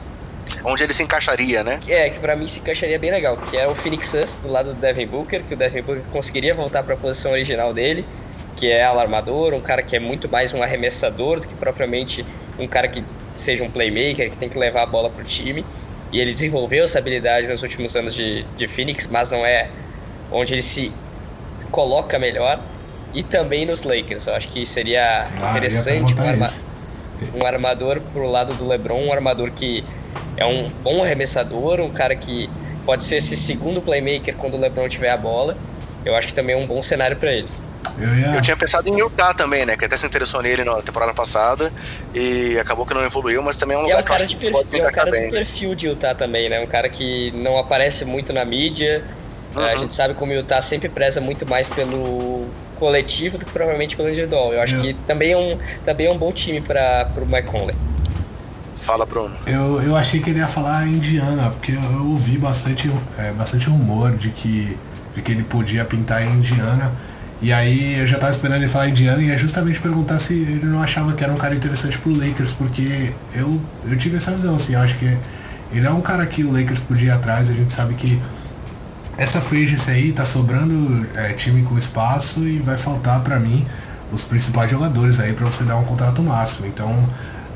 [0.65, 1.81] Onde ele se encaixaria, né?
[1.89, 4.75] É, que para mim se encaixaria bem legal, que é o Phoenix Suns do lado
[4.75, 8.05] do Devin Booker, que o Devin Booker conseguiria voltar para a posição original dele,
[8.55, 12.25] que é alarmador, um cara que é muito mais um arremessador do que propriamente
[12.59, 13.03] um cara que
[13.35, 15.65] seja um playmaker, que tem que levar a bola pro time.
[16.13, 19.69] E ele desenvolveu essa habilidade nos últimos anos de, de Phoenix, mas não é
[20.31, 20.93] onde ele se
[21.71, 22.59] coloca melhor.
[23.15, 24.27] E também nos Lakers.
[24.27, 26.51] Eu acho que seria ah, interessante um, arma
[27.35, 29.85] um armador pro lado do LeBron, um armador que
[30.37, 32.51] é um bom arremessador, um cara que
[32.85, 35.57] pode ser esse segundo playmaker quando o LeBron tiver a bola.
[36.05, 37.49] Eu acho que também é um bom cenário para ele.
[37.99, 38.27] Eu, ia...
[38.35, 39.77] eu, tinha pensado em Utah também, né?
[39.77, 41.73] Que até se interessou nele na temporada passada
[42.15, 44.85] e acabou que não evoluiu, mas também é um lugar é um cara, de perfil,
[44.85, 46.61] é um cara do perfil de Utah também, né?
[46.61, 49.03] Um cara que não aparece muito na mídia,
[49.57, 49.65] Uhum.
[49.65, 52.47] A gente sabe como o Utah sempre preza muito mais pelo
[52.79, 54.53] coletivo do que provavelmente pelo individual.
[54.53, 54.83] Eu acho uhum.
[54.83, 57.75] que também é um, também é um bom time para o Mike Conley.
[58.83, 59.35] Fala, Bruno.
[59.47, 63.67] Eu, eu achei que ele ia falar Indiana, porque eu, eu ouvi bastante, é, bastante
[63.69, 64.77] rumor de que,
[65.15, 66.93] de que ele podia pintar em Indiana.
[67.43, 70.67] E aí eu já tava esperando ele falar Indiana e é justamente perguntar se ele
[70.67, 74.55] não achava que era um cara interessante pro Lakers, porque eu, eu tive essa visão,
[74.55, 75.17] assim, eu acho que
[75.73, 78.21] ele é um cara que o Lakers podia ir atrás, a gente sabe que
[79.19, 83.67] essa free aí tá sobrando é, time com espaço e vai faltar para mim
[84.13, 86.67] os principais jogadores aí para você dar um contrato máximo.
[86.67, 86.93] Então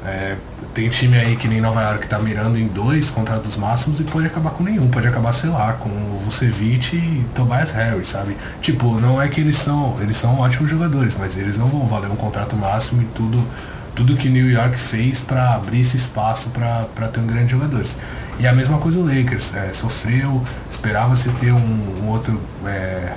[0.04, 0.36] é,
[0.74, 4.04] tem time aí que nem Nova York que tá mirando em dois contratos máximos e
[4.04, 8.36] pode acabar com nenhum, pode acabar, sei lá, com o Vucevic e Tobias Harris, sabe?
[8.62, 12.10] Tipo, não é que eles são, eles são ótimos jogadores, mas eles não vão valer
[12.10, 13.46] um contrato máximo e tudo,
[13.94, 17.96] tudo que New York fez para abrir esse espaço para ter um grandes jogadores.
[18.40, 23.12] E a mesma coisa o Lakers, é, sofreu, esperava-se ter um, um outro é,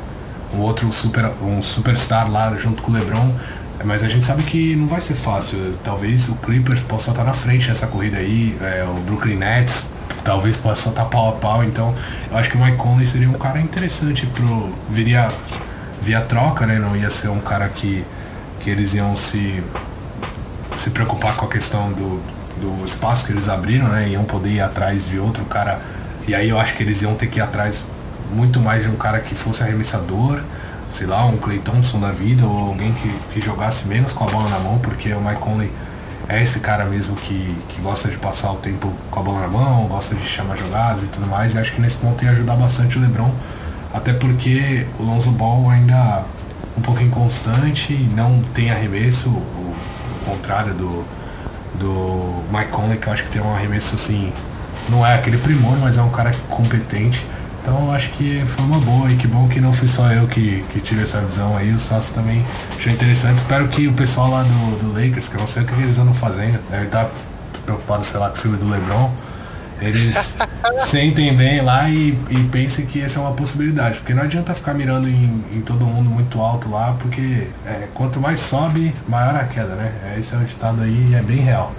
[0.54, 3.34] um outro super, um superstar lá junto com o LeBron,
[3.86, 5.76] mas a gente sabe que não vai ser fácil.
[5.84, 10.56] Talvez o Clippers possa estar na frente nessa corrida aí, é, o Brooklyn Nets talvez
[10.58, 11.94] possa estar pau a pau, então
[12.32, 14.74] eu acho que o Mike Conley seria um cara interessante pro.
[14.90, 15.28] viria
[16.02, 16.80] via troca, né?
[16.80, 18.06] Não ia ser um cara que,
[18.60, 19.64] que eles iam se,
[20.76, 22.22] se preocupar com a questão do,
[22.64, 24.10] do espaço que eles abriram, né?
[24.10, 25.82] Iam poder ir atrás de outro cara.
[26.28, 27.84] E aí eu acho que eles iam ter que ir atrás
[28.32, 30.42] muito mais de um cara que fosse arremessador,
[30.92, 34.28] sei lá, um Clay Thompson da vida, ou alguém que, que jogasse menos com a
[34.28, 35.72] bola na mão, porque o Mike Conley
[36.30, 39.48] é esse cara mesmo que, que gosta de passar o tempo com a bola na
[39.50, 42.56] mão, gosta de chamar jogadas e tudo mais, e acho que nesse ponto ia ajudar
[42.56, 43.34] bastante o Lebron,
[43.94, 46.24] até porque o Lonzo Ball ainda
[46.78, 51.06] um pouco inconstante, não tem arremesso, o, o contrário do,
[51.76, 54.32] do Mike Conley, que eu acho que tem um arremesso assim,
[54.90, 57.26] não é aquele primor, mas é um cara competente.
[57.62, 60.28] Então eu acho que foi uma boa e que bom que não fui só eu
[60.28, 62.46] que, que tive essa visão aí, o sócio também
[62.78, 63.38] achou interessante.
[63.38, 65.98] Espero que o pessoal lá do, do Lakers, que eu não sei o que eles
[65.98, 67.10] andam fazendo, deve estar
[67.66, 69.10] preocupado, sei lá, com o filme do Lebron,
[69.84, 70.36] eles
[70.86, 74.00] sentem bem lá e, e pensem que essa é uma possibilidade.
[74.00, 78.20] Porque não adianta ficar mirando em, em todo mundo muito alto lá, porque é, quanto
[78.20, 80.16] mais sobe, maior a queda, né?
[80.18, 81.74] Esse é um ditado aí e é bem real.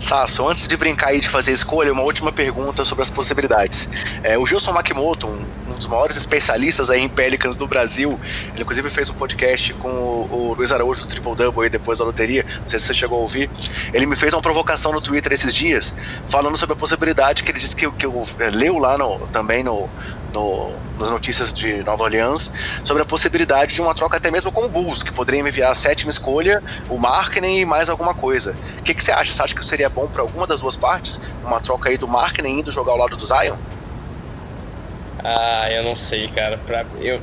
[0.00, 3.88] Sasso, antes de brincar aí de fazer escolha, uma última pergunta sobre as possibilidades.
[4.22, 5.44] É, o Gilson Makimoto, um,
[5.78, 8.18] dos maiores especialistas em Pelicans do Brasil,
[8.52, 11.98] ele inclusive fez um podcast com o, o Luiz Araújo do Triple Double aí depois
[11.98, 13.50] da loteria, não sei se você chegou a ouvir.
[13.92, 15.94] Ele me fez uma provocação no Twitter esses dias,
[16.26, 19.62] falando sobre a possibilidade que ele disse que, que eu, é, leu lá no, também
[19.62, 19.88] no,
[20.32, 22.52] no, nas notícias de Nova Orleans
[22.84, 25.74] sobre a possibilidade de uma troca até mesmo com o Bulls, que poderia enviar a
[25.74, 28.56] sétima escolha, o Markkinen e mais alguma coisa.
[28.78, 29.32] O que, que você acha?
[29.32, 31.20] Você acha que seria bom para alguma das duas partes?
[31.44, 33.56] Uma troca aí do Markkinen indo jogar ao lado do Zion?
[35.22, 36.58] Ah, eu não sei, cara.
[36.58, 37.20] Pra, eu,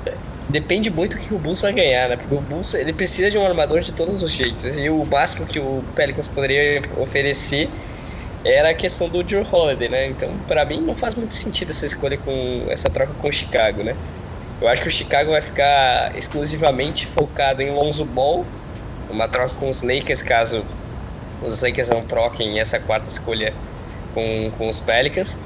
[0.49, 2.17] depende muito do que o Bulls vai ganhar, né?
[2.17, 4.65] Porque o Bulls ele precisa de um armador de todos os jeitos.
[4.77, 7.69] E o máximo que o Pelicans poderia oferecer
[8.43, 10.07] era a questão do Drew Holiday, né?
[10.07, 13.83] Então, para mim, não faz muito sentido essa escolha com essa troca com o Chicago,
[13.83, 13.95] né?
[14.61, 18.45] Eu acho que o Chicago vai ficar exclusivamente focado em Lonzo Ball,
[19.09, 20.63] uma troca com os Lakers, caso
[21.41, 23.53] os Lakers não troquem essa quarta escolha
[24.13, 25.37] com, com os Pelicans,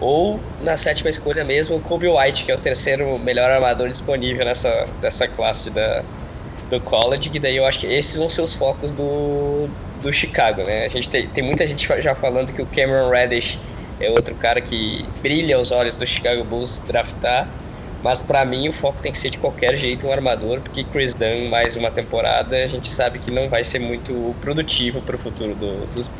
[0.00, 4.44] ou na sétima escolha mesmo, o Kobe White, que é o terceiro melhor armador disponível
[4.44, 6.02] nessa, dessa classe da,
[6.70, 9.68] do college, que daí eu acho que esses vão ser os focos do,
[10.02, 10.84] do Chicago, né?
[10.84, 13.58] A gente tem, tem muita gente já falando que o Cameron Reddish
[14.00, 17.48] é outro cara que brilha aos olhos do Chicago Bulls draftar,
[18.02, 21.14] mas para mim o foco tem que ser de qualquer jeito um armador, porque Chris
[21.14, 25.18] Dunn mais uma temporada a gente sabe que não vai ser muito produtivo para o
[25.18, 26.10] futuro do, dos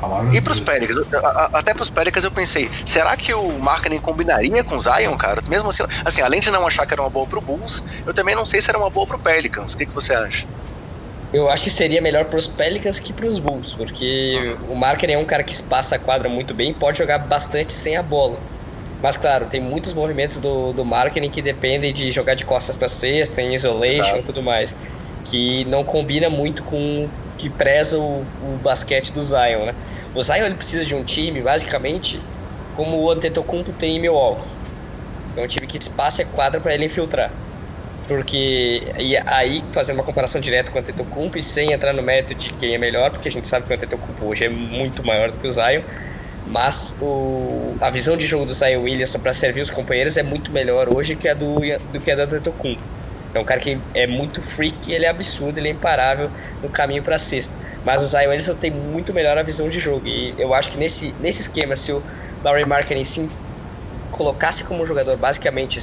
[0.00, 0.34] Bulls.
[0.34, 1.06] E pros Pelicans,
[1.52, 5.42] até pros Pelicans eu pensei, será que o Markkinen combinaria com o Zion, cara?
[5.48, 8.34] Mesmo assim, assim, além de não achar que era uma boa pro Bulls, eu também
[8.34, 9.74] não sei se era uma boa pro Pelicans.
[9.74, 10.46] O que, que você acha?
[11.32, 14.72] Eu acho que seria melhor pros Pelicans que pros Bulls, porque uhum.
[14.72, 17.96] o Markkinen é um cara que passa a quadra muito bem pode jogar bastante sem
[17.96, 18.38] a bola.
[19.02, 22.88] Mas claro, tem muitos movimentos do, do Markkinen que dependem de jogar de costas para
[22.88, 24.76] cesta, em isolation e tudo mais,
[25.24, 27.08] que não combina muito com
[27.38, 29.74] que preza o, o basquete do Zion, né?
[30.14, 32.20] O Zion ele precisa de um time, basicamente,
[32.74, 34.48] como o Antetokounmpo tem em Milwaukee.
[35.36, 37.30] É um time que espaça a quadra para ele infiltrar.
[38.08, 42.34] Porque e aí, fazendo uma comparação direta com o Antetokounmpo e sem entrar no mérito
[42.34, 45.30] de quem é melhor, porque a gente sabe que o Antetokounmpo hoje é muito maior
[45.30, 45.82] do que o Zion,
[46.46, 50.50] mas o, a visão de jogo do Zion Williamson para servir os companheiros é muito
[50.50, 51.56] melhor hoje que a do,
[51.92, 52.97] do que a do Antetokounmpo.
[53.34, 56.30] É um cara que é muito freak, ele é absurdo, ele é imparável
[56.62, 57.58] no caminho para a cesta.
[57.84, 60.06] Mas o Zion Williamson tem muito melhor a visão de jogo.
[60.06, 62.02] E eu acho que nesse, nesse esquema, se o
[62.42, 63.30] Laurie Marketing se
[64.10, 65.80] colocasse como um jogador basicamente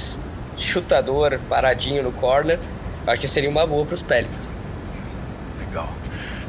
[0.56, 2.58] chutador, paradinho no corner,
[3.06, 4.50] acho que seria uma boa para os Pelicans.
[5.60, 5.88] Legal.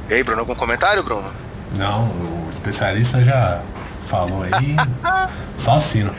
[0.10, 1.32] E aí, Bruno, algum comentário, Bruno?
[1.76, 3.62] Não, o especialista já
[4.06, 4.76] falou aí.
[5.58, 6.14] Só assino.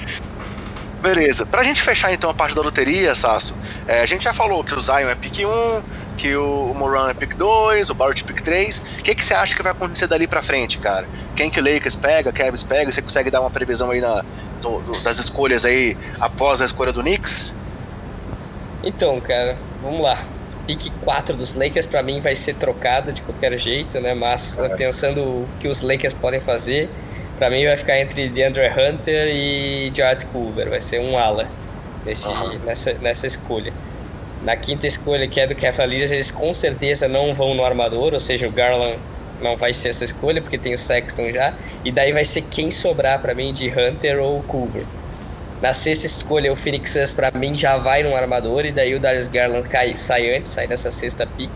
[1.00, 1.46] Beleza.
[1.46, 3.54] Pra gente fechar então a parte da loteria, Sasso,
[3.86, 5.82] é, a gente já falou que o Zion é pick 1,
[6.16, 8.78] que o Moran é pick 2, o Barrett pick 3.
[8.78, 11.06] O que, que você acha que vai acontecer dali pra frente, cara?
[11.36, 12.90] Quem que o Lakers pega, Cavs pega?
[12.90, 14.24] Você consegue dar uma previsão aí na,
[14.60, 17.54] do, do, das escolhas aí após a escolha do Knicks?
[18.82, 20.18] Então, cara, vamos lá.
[20.66, 24.14] Pick 4 dos Lakers para mim vai ser trocada de qualquer jeito, né?
[24.14, 24.68] Mas é.
[24.70, 26.90] pensando o que os Lakers podem fazer,
[27.38, 31.48] para mim vai ficar entre DeAndre Hunter e Jarrett Culver, vai ser um ala
[32.04, 32.58] nesse, uhum.
[32.64, 33.72] nessa, nessa escolha.
[34.42, 38.20] Na quinta escolha, que é do Cavaliers, eles com certeza não vão no armador, ou
[38.20, 38.98] seja, o Garland
[39.40, 41.52] não vai ser essa escolha, porque tem o Sexton já.
[41.84, 44.84] E daí vai ser quem sobrar para mim de Hunter ou Culver.
[45.60, 49.00] Na sexta escolha, o Phoenix Suns pra mim já vai num armador, e daí o
[49.00, 51.50] Darius Garland cai, sai antes, sai nessa sexta pick.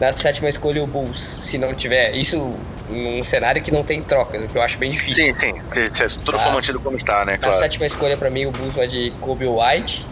[0.00, 2.14] Na sétima escolha, o Bulls, se não tiver.
[2.14, 2.54] Isso
[2.88, 5.34] num cenário que não tem trocas, o que eu acho bem difícil.
[5.34, 5.90] Sim, sim.
[5.92, 7.36] Se, tudo for mantido como está, né?
[7.36, 7.54] Claro.
[7.54, 10.06] Na sétima escolha, para mim, o Bulls vai de Kobe White.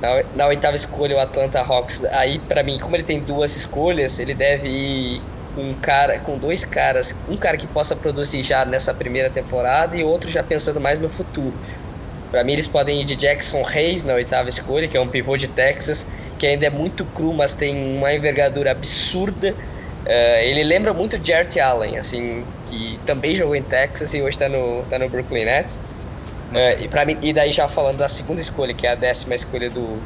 [0.00, 2.04] Na, na oitava escolha, o Atlanta Hawks.
[2.12, 5.22] Aí, para mim, como ele tem duas escolhas, ele deve ir
[5.54, 9.96] com um cara, com dois caras, um cara que possa produzir já nessa primeira temporada
[9.96, 11.52] e outro já pensando mais no futuro.
[12.30, 15.36] Para mim, eles podem ir de Jackson Hayes na oitava escolha, que é um pivô
[15.36, 16.06] de Texas,
[16.40, 19.50] que ainda é muito cru, mas tem uma envergadura absurda.
[19.52, 24.48] Uh, ele lembra muito Jarrett Allen, assim, que também jogou em Texas e hoje está
[24.48, 25.76] no, tá no Brooklyn Nets.
[25.76, 29.68] Uh, e, mim, e daí já falando da segunda escolha, que é a décima escolha
[29.68, 29.98] do,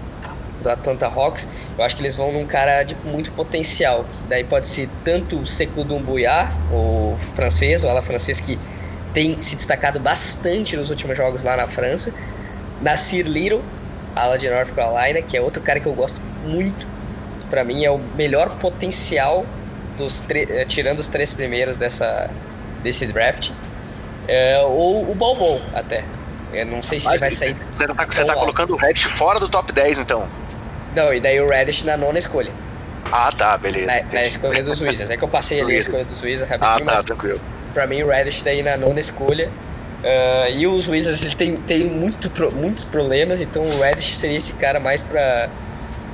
[0.61, 1.47] do Atlanta Hawks,
[1.79, 4.05] eu acho que eles vão num cara de muito potencial.
[4.29, 8.59] Daí pode ser tanto o Sekou Doumbouya, o francês, o ala francês que
[9.13, 12.13] tem se destacado bastante nos últimos jogos lá na França.
[12.83, 13.63] Nasir Little,
[14.15, 16.87] ala de North Carolina, que é outro cara que eu gosto muito.
[17.51, 19.45] Para mim é o melhor potencial
[19.99, 22.31] dos eh, tirando os três primeiros dessa
[22.83, 23.51] desse draft.
[24.27, 26.05] É, ou o Balbon até.
[26.53, 27.57] Eu não sei se Mas ele vai sair.
[27.71, 30.27] Você tá, você tá colocando o Reddish fora do top 10 então?
[30.95, 32.53] Não, e daí o Reddish na nona escolha.
[33.13, 33.87] Ah, tá, beleza.
[33.87, 35.11] Na, na escolha dos Wizards.
[35.11, 36.89] É que eu passei ali a escolha dos Wizards rapidinho.
[36.89, 37.05] Ah, tá, mas...
[37.05, 37.41] tranquilo
[37.75, 39.51] para mim o Reddish daí na nona escolha.
[40.05, 44.53] Uh, e os Wizards ele tem, tem muito, muitos problemas, então o Reddish seria esse
[44.53, 45.49] cara mais para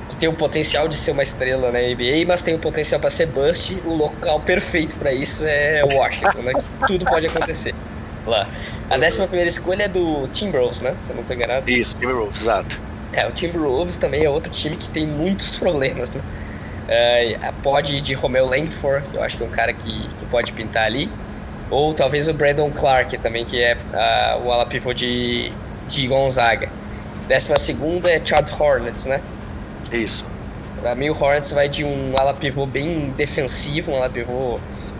[0.07, 3.09] que tem o potencial de ser uma estrela na NBA, mas tem o potencial para
[3.09, 3.77] ser bust.
[3.85, 6.53] O local perfeito para isso é Washington, né?
[6.53, 7.75] Que tudo pode acontecer
[8.25, 8.47] lá.
[8.89, 10.95] A décima primeira escolha é do Timberwolves, né?
[11.01, 11.69] Se eu não estou enganado.
[11.69, 12.79] Isso, Timberwolves, exato.
[13.13, 16.21] É, o Timberwolves também é outro time que tem muitos problemas, né?
[16.87, 20.25] Uh, pode ir de Romeo Langford, que eu acho que é um cara que, que
[20.25, 21.09] pode pintar ali.
[21.71, 25.51] Ou talvez o Brandon Clark também, que é uh, o ala pivô de,
[25.87, 26.69] de Gonzaga.
[27.29, 29.21] Décima segunda é Chad Hornets, né?
[29.91, 30.25] Isso.
[30.81, 34.59] Pra mim o Hornets vai de um ala pivô bem defensivo, um ala pivô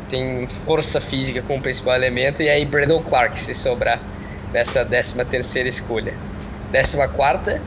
[0.09, 3.99] tem força física como principal elemento, e aí Brandon Clark se sobrar
[4.53, 6.13] nessa décima terceira escolha.
[6.71, 7.61] Décima quarta,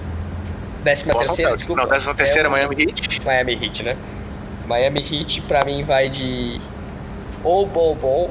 [0.83, 1.83] décima terceira, desculpa.
[1.83, 3.21] Não, décima terceira é Miami Heat.
[3.23, 3.97] Miami Heat, né?
[4.67, 6.59] Miami Heat pra mim vai de
[7.43, 8.31] ou Bol Bol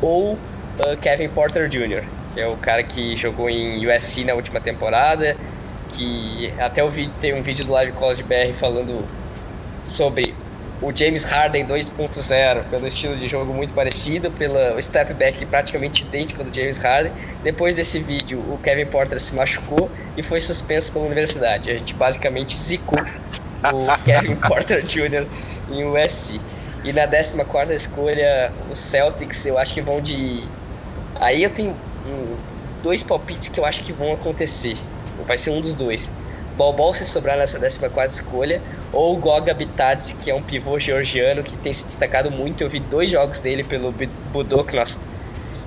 [0.00, 2.02] ou uh, Kevin Porter Jr.,
[2.34, 5.36] que é o cara que jogou em USC na última temporada,
[5.90, 9.04] que até eu vi, tem um vídeo do Live College BR falando
[9.82, 10.34] sobre
[10.80, 16.44] o James Harden 2.0, pelo estilo de jogo muito parecido, pelo step back praticamente idêntico
[16.44, 17.12] do James Harden.
[17.42, 21.70] Depois desse vídeo, o Kevin Porter se machucou e foi suspenso pela universidade.
[21.70, 25.26] A gente basicamente zicou o Kevin Porter Jr.
[25.72, 26.40] em USC.
[26.84, 30.44] E na 14 escolha, os Celtics, eu acho que vão de.
[31.16, 31.74] Aí eu tenho
[32.82, 34.76] dois palpites que eu acho que vão acontecer.
[35.26, 36.10] Vai ser um dos dois.
[36.56, 38.60] Bol se sobrar nessa 14 escolha,
[38.92, 42.62] ou Goga Bitadze, que é um pivô georgiano que tem se destacado muito.
[42.62, 43.94] Eu vi dois jogos dele pelo
[44.32, 45.08] Budoknost,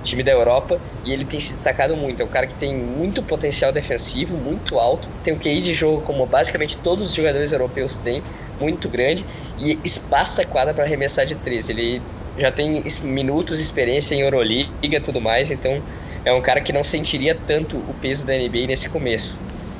[0.02, 2.22] time da Europa, e ele tem se destacado muito.
[2.22, 6.02] É um cara que tem muito potencial defensivo, muito alto, tem um QI de jogo
[6.02, 8.22] como basicamente todos os jogadores europeus têm,
[8.62, 9.24] muito grande,
[9.58, 11.68] e espaça a quadra para arremessar de três.
[11.68, 12.00] Ele
[12.38, 15.82] já tem minutos de experiência em Euroliga e tudo mais, então
[16.24, 19.38] é um cara que não sentiria tanto o peso da NBA nesse começo.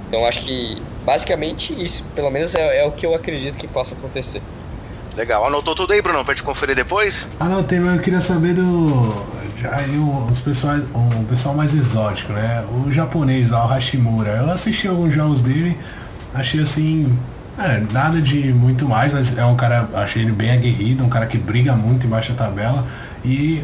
[0.08, 3.94] Então acho que basicamente isso, pelo menos é, é o que eu acredito que possa
[3.94, 4.42] acontecer.
[5.16, 7.28] Legal, anotou tudo aí, Bruno, pra te conferir depois?
[7.38, 9.26] Anotei, mas eu queria saber do.
[9.70, 9.96] Aí
[10.30, 12.64] os pessoais, o pessoal mais exótico, né?
[12.70, 14.30] O japonês o Hashimura.
[14.30, 15.78] Eu assisti alguns jogos dele,
[16.34, 17.16] achei assim,
[17.58, 21.26] é, nada de muito mais, mas é um cara, achei ele bem aguerrido, um cara
[21.26, 22.86] que briga muito embaixo da tabela.
[23.24, 23.62] E,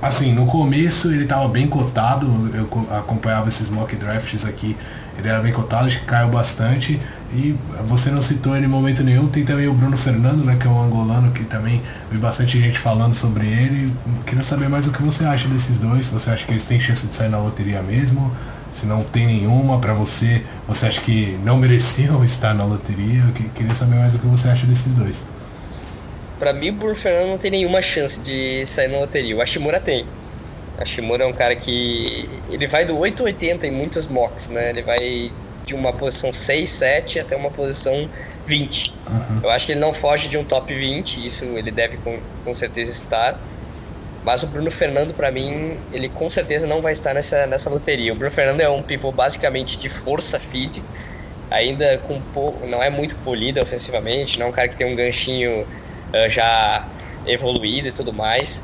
[0.00, 4.76] assim, no começo ele estava bem cotado, eu acompanhava esses mock drafts aqui,
[5.18, 7.00] ele era bem cotado, acho que caiu bastante.
[7.34, 7.56] E
[7.86, 10.70] você não citou ele em momento nenhum, tem também o Bruno Fernando, né, que é
[10.70, 13.90] um angolano que também vi bastante gente falando sobre ele.
[14.26, 17.06] Queria saber mais o que você acha desses dois, você acha que eles têm chance
[17.06, 18.30] de sair na loteria mesmo?
[18.72, 23.22] Se não tem nenhuma para você, você acha que não mereciam estar na loteria?
[23.22, 25.24] Eu queria saber mais o que você acha desses dois.
[26.38, 29.36] Para mim, o Bruno Fernando não tem nenhuma chance de sair na loteria.
[29.36, 30.04] O Ashimura tem.
[30.76, 34.70] O Ashimura é um cara que ele vai do 880 em muitos mocks, né?
[34.70, 35.30] Ele vai
[35.64, 38.08] de uma posição 6, 7 até uma posição
[38.44, 38.94] 20.
[39.06, 39.40] Uhum.
[39.44, 42.54] Eu acho que ele não foge de um top 20, isso ele deve com, com
[42.54, 43.38] certeza estar.
[44.24, 48.12] Mas o Bruno Fernando, para mim, ele com certeza não vai estar nessa, nessa loteria.
[48.12, 50.86] O Bruno Fernando é um pivô basicamente de força física,
[51.50, 52.20] ainda com
[52.66, 56.86] não é muito polido ofensivamente, não é um cara que tem um ganchinho uh, já
[57.26, 58.62] evoluído e tudo mais.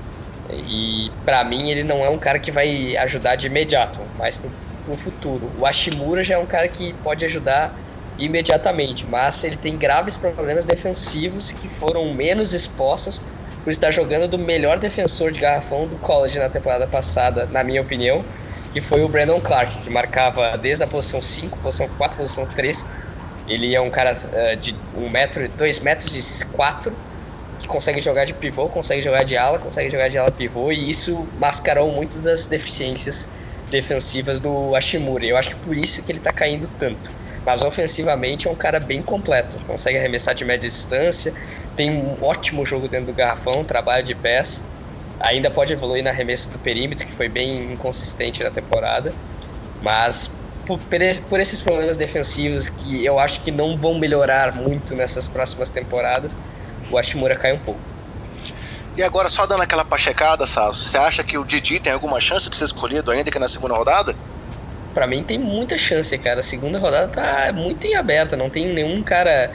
[0.50, 4.50] E para mim ele não é um cara que vai ajudar de imediato, mas pro,
[4.84, 5.50] pro futuro.
[5.59, 7.74] O Ashimura já é um cara que pode ajudar
[8.18, 13.20] imediatamente, mas ele tem graves problemas defensivos que foram menos expostos
[13.64, 17.82] por estar jogando do melhor defensor de garrafão do college na temporada passada, na minha
[17.82, 18.24] opinião,
[18.72, 22.86] que foi o Brandon Clark, que marcava desde a posição 5, posição 4, posição 3.
[23.48, 26.92] Ele é um cara uh, de 1 metro, 2 metros e 4,
[27.59, 30.90] que consegue jogar de pivô, consegue jogar de ala, consegue jogar de ala pivô, e
[30.90, 33.28] isso mascarou muito das deficiências
[33.70, 35.24] defensivas do Ashimura.
[35.24, 37.11] Eu acho que por isso que ele está caindo tanto.
[37.44, 41.32] Mas ofensivamente é um cara bem completo, consegue arremessar de média distância,
[41.79, 44.64] tem um ótimo jogo dentro do garrafão, trabalho de pés.
[45.20, 49.14] Ainda pode evoluir na arremesso do perímetro, que foi bem inconsistente na temporada.
[49.81, 50.29] Mas
[50.66, 50.81] por,
[51.29, 56.37] por esses problemas defensivos que eu acho que não vão melhorar muito nessas próximas temporadas,
[56.91, 57.81] o Ashimura cai um pouco.
[58.97, 62.51] E agora, só dando aquela pachecada, Sasso, você acha que o Didi tem alguma chance
[62.51, 64.16] de ser escolhido ainda que na segunda rodada?
[64.93, 66.41] Para mim tem muita chance, cara.
[66.41, 69.53] A segunda rodada tá muito em aberta, não tem nenhum cara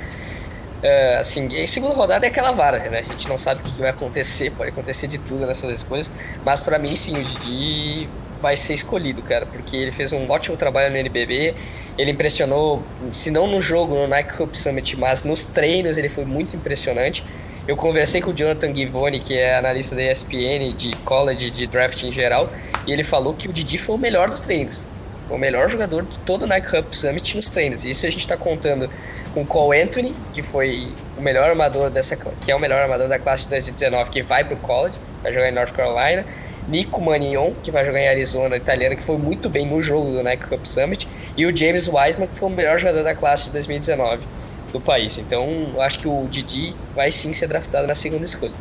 [0.84, 2.99] Uh, assim, em segunda rodada é aquela vara, né?
[2.99, 6.11] A gente não sabe o que vai acontecer, pode acontecer de tudo nessas escolhas,
[6.43, 8.09] mas para mim sim, o Didi
[8.41, 11.55] vai ser escolhido, cara, porque ele fez um ótimo trabalho no NBB,
[11.97, 16.25] ele impressionou, se não no jogo, no Nike Cup Summit, mas nos treinos ele foi
[16.25, 17.23] muito impressionante.
[17.65, 22.03] Eu conversei com o Jonathan Givoni, que é analista da ESPN de college, de draft
[22.03, 22.49] em geral,
[22.86, 24.86] e ele falou que o Didi foi o melhor dos treinos.
[25.34, 27.84] O melhor jogador de todo o Nike Cup Summit nos treinos.
[27.84, 28.88] E isso a gente está contando
[29.34, 33.17] com Cole Anthony, que foi o melhor armador dessa que é o melhor armador da
[33.17, 36.23] classe de 2019, que vai para o college, vai jogar em North Carolina.
[36.67, 40.23] Nico Manion, que vai jogar em Arizona, italiano, que foi muito bem no jogo do
[40.23, 43.53] Nike Cup Summit, e o James Wiseman, que foi o melhor jogador da classe de
[43.53, 44.23] 2019
[44.71, 45.17] do país.
[45.17, 45.47] Então,
[45.79, 48.53] acho que o Didi vai sim ser draftado na segunda escolha.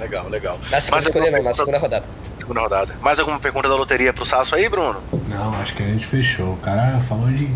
[0.00, 0.58] Legal, legal.
[0.70, 2.04] Na segunda Mas escolha não, na segunda rodada.
[2.38, 2.96] Segunda rodada.
[3.00, 5.00] Mais alguma pergunta da loteria pro Sasso aí, Bruno?
[5.28, 6.52] Não, acho que a gente fechou.
[6.54, 7.48] O cara falou de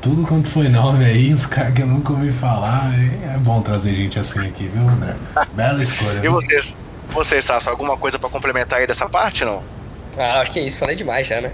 [0.00, 2.92] tudo quanto foi nome aí, os caras que eu nunca ouvi falar.
[3.34, 5.14] É bom trazer gente assim aqui, viu, André?
[5.52, 6.20] Bela escolha.
[6.24, 6.76] e vocês?
[7.10, 9.62] Vocês, Sasso, alguma coisa para complementar aí dessa parte, não?
[10.18, 11.52] Ah, acho que é isso, falei demais já, né?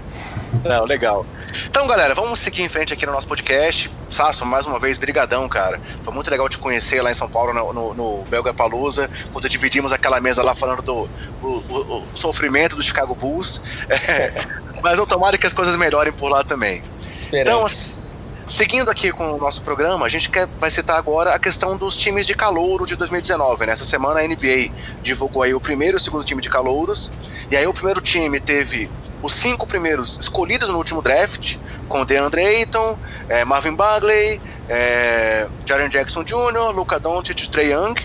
[0.63, 1.25] Não, legal.
[1.67, 3.91] Então, galera, vamos seguir em frente aqui no nosso podcast.
[4.09, 5.79] Sasso, mais uma vez, brigadão, cara.
[6.01, 9.49] Foi muito legal te conhecer lá em São Paulo, no, no, no Belga Palusa, quando
[9.49, 11.09] dividimos aquela mesa lá falando do
[11.41, 13.61] o, o, o sofrimento do Chicago Bulls.
[13.89, 14.33] É,
[14.81, 16.83] mas eu tomara que as coisas melhorem por lá também.
[17.15, 17.97] Esperamos.
[17.97, 18.05] Então,
[18.47, 21.97] Seguindo aqui com o nosso programa, a gente quer, vai citar agora a questão dos
[21.97, 23.65] times de calouro de 2019.
[23.65, 23.89] Nessa né?
[23.89, 27.11] semana a NBA divulgou aí o primeiro e o segundo time de calouros.
[27.49, 28.87] E aí o primeiro time teve
[29.25, 31.57] os cinco primeiros escolhidos no último draft,
[31.89, 32.97] com DeAndre Ayton,
[33.27, 37.95] é, Marvin Bagley, é, Jaren Jackson Jr., Luca Doncic, Trey Young.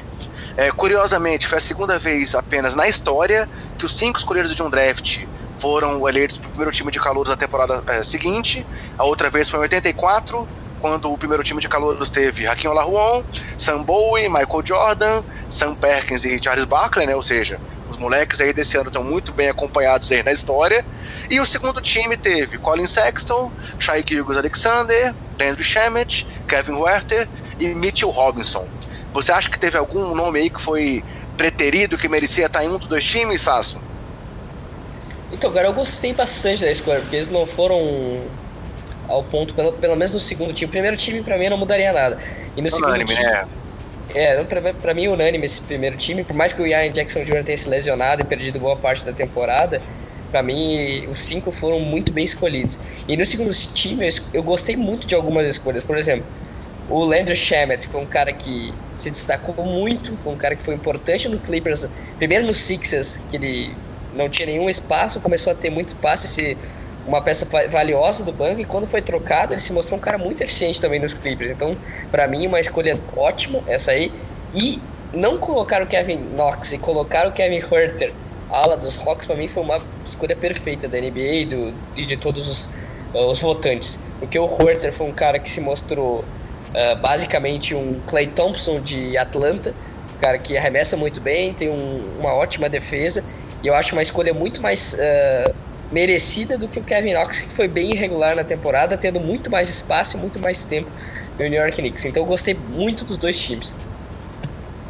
[0.57, 3.49] É, curiosamente, foi a segunda vez apenas na história
[3.79, 5.21] que os cinco escolhidos de um draft
[5.59, 8.67] foram eleitos para o primeiro time de calouros na temporada é, seguinte.
[8.97, 10.49] A outra vez foi em 84,
[10.81, 13.23] quando o primeiro time de calouros teve Hakim Olajuwon,
[13.59, 17.15] Sam Bowie, Michael Jordan, Sam Perkins e Charles Barkley, né?
[17.15, 17.61] Ou seja,
[17.91, 20.85] os moleques aí desse ano estão muito bem acompanhados aí na história.
[21.31, 27.29] E o segundo time teve Colin Sexton, Shai Gilgis Alexander, Landry Shamet, Kevin Werther
[27.61, 28.67] e Mitchell Robinson.
[29.13, 31.05] Você acha que teve algum nome aí que foi
[31.37, 33.81] preterido, que merecia estar em um dos dois times, Sasso?
[35.33, 38.21] Então, cara, eu gostei bastante da escolha, porque eles não foram
[39.09, 40.69] ao ponto, pelo, pelo menos no segundo time.
[40.69, 42.19] O primeiro time, pra mim, não mudaria nada.
[42.57, 43.25] E no unânime, segundo time.
[43.25, 43.49] Né?
[44.15, 46.25] É, pra, pra mim, unânime esse primeiro time.
[46.25, 47.45] Por mais que o Ian Jackson Jr.
[47.45, 49.81] tenha se lesionado e perdido boa parte da temporada,
[50.31, 52.79] para mim, os cinco foram muito bem escolhidos.
[53.09, 55.83] E no segundo time, eu, gostei muito de algumas escolhas.
[55.83, 56.25] Por exemplo,
[56.89, 60.75] o Landry Shamet foi um cara que se destacou muito, foi um cara que foi
[60.75, 61.87] importante no Clippers,
[62.19, 63.75] primeiro no Sixers, que ele
[64.15, 66.57] não tinha nenhum espaço, começou a ter muito espaço, esse,
[67.07, 70.43] uma peça valiosa do banco, e quando foi trocado, ele se mostrou um cara muito
[70.43, 71.51] eficiente também nos Clippers.
[71.51, 71.77] Então,
[72.11, 74.13] para mim, uma escolha ótima essa aí.
[74.53, 74.81] E
[75.13, 78.13] não colocar o Kevin Knox e colocar o Kevin Herter,
[78.51, 82.17] ala dos Hawks, para mim foi uma escolha perfeita da NBA e, do, e de
[82.17, 82.65] todos os,
[83.15, 83.99] uh, os votantes.
[84.19, 89.17] Porque o Herter foi um cara que se mostrou uh, basicamente um Clay Thompson de
[89.17, 89.75] Atlanta,
[90.17, 93.25] um cara que arremessa muito bem, tem um, uma ótima defesa
[93.63, 95.55] e eu acho uma escolha muito mais uh,
[95.93, 99.69] merecida do que o Kevin Knox, que foi bem irregular na temporada, tendo muito mais
[99.69, 100.91] espaço e muito mais tempo
[101.39, 102.05] no New York Knicks.
[102.05, 103.77] Então eu gostei muito dos dois times.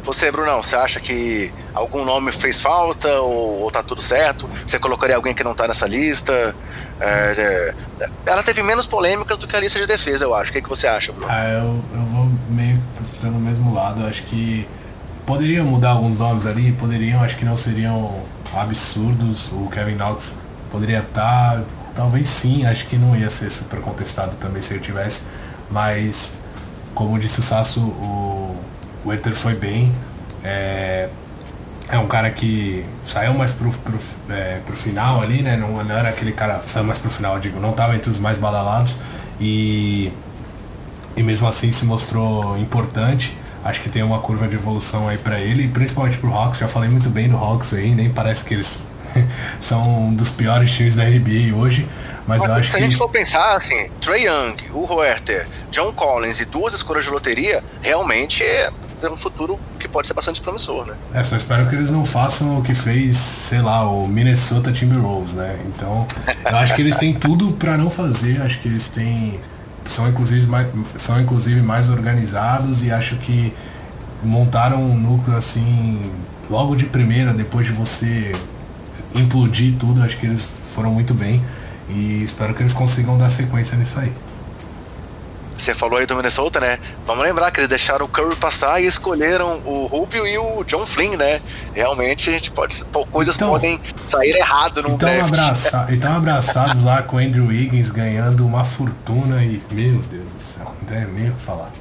[0.03, 4.49] Você, Brunão, você acha que algum nome fez falta ou, ou tá tudo certo?
[4.65, 6.55] Você colocaria alguém que não tá nessa lista?
[6.99, 10.49] É, é, ela teve menos polêmicas do que a lista de defesa, eu acho.
[10.49, 11.27] O que, que você acha, Bruno?
[11.29, 12.81] Ah, eu, eu vou meio
[13.21, 14.01] pelo mesmo lado.
[14.01, 14.67] Eu acho que
[15.25, 18.23] poderiam mudar alguns nomes ali, poderiam, acho que não seriam
[18.53, 19.49] absurdos.
[19.51, 20.33] O Kevin Knox
[20.71, 21.63] poderia estar, tá,
[21.95, 25.23] talvez sim, acho que não ia ser super contestado também se ele tivesse,
[25.69, 26.33] mas
[26.93, 28.40] como disse o Sasso, o,
[29.03, 29.91] o Herter foi bem.
[30.43, 31.09] É,
[31.89, 33.99] é um cara que saiu mais pro, pro,
[34.29, 35.57] é, pro final ali, né?
[35.57, 38.37] Não, não, era aquele cara, saiu mais pro final, digo, não estava entre os mais
[38.37, 38.99] badalados
[39.39, 40.11] e,
[41.15, 43.37] e mesmo assim se mostrou importante.
[43.63, 46.59] Acho que tem uma curva de evolução aí para ele, principalmente pro Hawks.
[46.59, 48.87] Já falei muito bem do Hawks aí, nem parece que eles
[49.59, 51.87] são um dos piores times da NBA hoje.
[52.25, 52.77] Mas, mas eu acho se que...
[52.77, 57.11] a gente for pensar assim, Trey Young, o Huerter, John Collins e duas escolhas de
[57.11, 58.71] loteria, realmente é
[59.09, 60.93] um futuro que pode ser bastante promissor, né?
[61.13, 65.33] É, só espero que eles não façam o que fez, sei lá, o Minnesota Timberwolves,
[65.33, 65.59] né?
[65.67, 66.05] Então,
[66.45, 69.39] eu acho que eles têm tudo para não fazer, acho que eles têm
[69.85, 73.53] são inclusive mais, são inclusive mais organizados e acho que
[74.23, 76.11] montaram um núcleo assim
[76.49, 78.31] logo de primeira, depois de você
[79.15, 81.43] implodir tudo, acho que eles foram muito bem
[81.89, 84.11] e espero que eles consigam dar sequência nisso aí.
[85.61, 86.79] Você falou aí do Minnesota, né?
[87.05, 90.85] Vamos lembrar que eles deixaram o Curry passar e escolheram o Rubio e o John
[90.85, 91.39] Flynn, né?
[91.73, 92.83] Realmente a gente pode.
[93.11, 95.27] Coisas então, podem sair errado no então draft.
[95.27, 99.61] Abraça, então abraçados lá com o Andrew Wiggins ganhando uma fortuna e.
[99.71, 101.71] Meu Deus do céu, não tem nem o que falar.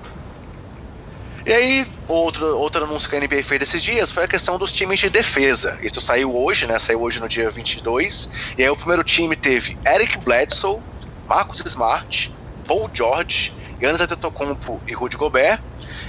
[1.47, 4.75] E aí, outro, outro anúncio que a NBA fez esses dias foi a questão dos
[4.75, 5.79] times de defesa.
[5.83, 6.79] Isso saiu hoje, né?
[6.79, 8.31] Saiu hoje no dia 22.
[8.59, 10.79] E aí o primeiro time teve Eric Bledsoe,
[11.27, 12.31] Marcus Smart,
[12.67, 15.61] Paul George, Giannis Antetokounmpo e Rudy Gobert,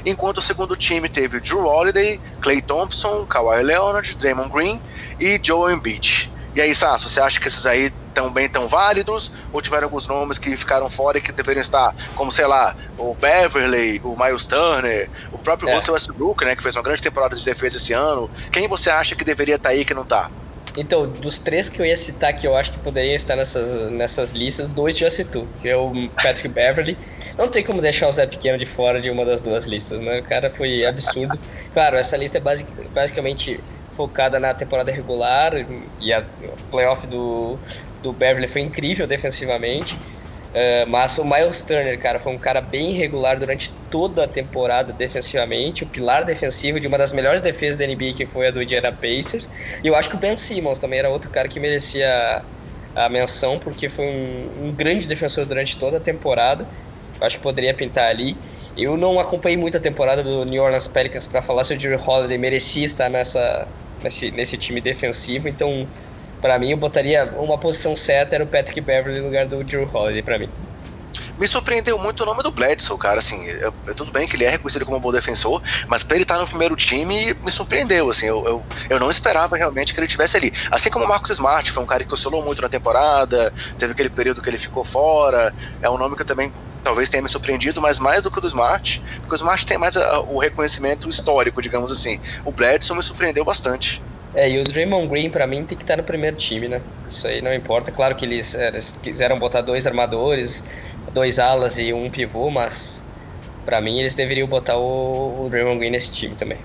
[0.05, 4.81] enquanto o segundo time teve Drew Holiday, Clay Thompson, Kawhi Leonard, Draymond Green
[5.19, 6.31] e Joel Embiid.
[6.53, 10.37] E aí, Sasso, você acha que esses aí também tão válidos ou tiveram alguns nomes
[10.37, 15.09] que ficaram fora e que deveriam estar, como sei lá, o Beverly, o Miles Turner,
[15.31, 15.73] o próprio é.
[15.73, 18.29] Russell Westbrook, né, que fez uma grande temporada de defesa esse ano.
[18.51, 20.29] Quem você acha que deveria estar aí que não está?
[20.77, 24.31] Então, dos três que eu ia citar que eu acho que poderiam estar nessas, nessas
[24.31, 26.97] listas, dois já citou, que é o Patrick Beverly
[27.37, 30.19] não tem como deixar o Zé Pequeno de fora de uma das duas listas, né?
[30.19, 31.37] O cara foi absurdo.
[31.73, 33.57] Claro, essa lista é basic, basicamente
[33.91, 35.53] focada na temporada regular
[36.01, 36.21] e a
[36.69, 37.57] playoff do,
[38.03, 39.95] do Beverly foi incrível defensivamente.
[39.95, 44.91] Uh, mas o Miles Turner, cara, foi um cara bem regular durante toda a temporada
[44.91, 48.61] defensivamente, o pilar defensivo de uma das melhores defesas da NBA que foi a do
[48.61, 49.49] Indiana Pacers.
[49.81, 52.43] E eu acho que o Ben Simmons também era outro cara que merecia
[52.93, 56.67] a menção, porque foi um, um grande defensor durante toda a temporada
[57.21, 58.35] acho que poderia pintar ali.
[58.77, 62.01] Eu não acompanhei muito a temporada do New Orleans Pelicans para falar se o Jerry
[62.01, 63.67] Holiday merecia estar nessa,
[64.01, 65.87] nesse, nesse time defensivo, então
[66.41, 69.87] para mim eu botaria uma posição certa era o Patrick Beverly no lugar do Jerry
[69.91, 70.49] Holiday para mim.
[71.37, 73.17] Me surpreendeu muito o nome do Bledsoe, cara.
[73.17, 76.15] Assim, eu, eu, tudo bem que ele é reconhecido como um bom defensor, mas pra
[76.15, 78.11] ele estar no primeiro time me surpreendeu.
[78.11, 80.53] Assim, eu, eu, eu não esperava realmente que ele estivesse ali.
[80.69, 84.09] Assim como o Marcos Smart, foi um cara que oscilou muito na temporada, teve aquele
[84.09, 85.51] período que ele ficou fora.
[85.81, 86.53] É um nome que eu também
[86.83, 89.77] talvez tenha me surpreendido, mas mais do que o do Smart, porque o Smart tem
[89.77, 92.19] mais a, o reconhecimento histórico, digamos assim.
[92.43, 94.01] O Bledson me surpreendeu bastante.
[94.33, 96.81] É, e o Draymond Green, para mim, tem que estar no primeiro time, né?
[97.09, 97.91] Isso aí não importa.
[97.91, 100.63] Claro que eles, é, eles quiseram botar dois armadores,
[101.13, 103.01] dois alas e um pivô, mas
[103.65, 106.57] para mim eles deveriam botar o, o Draymond Green nesse time também.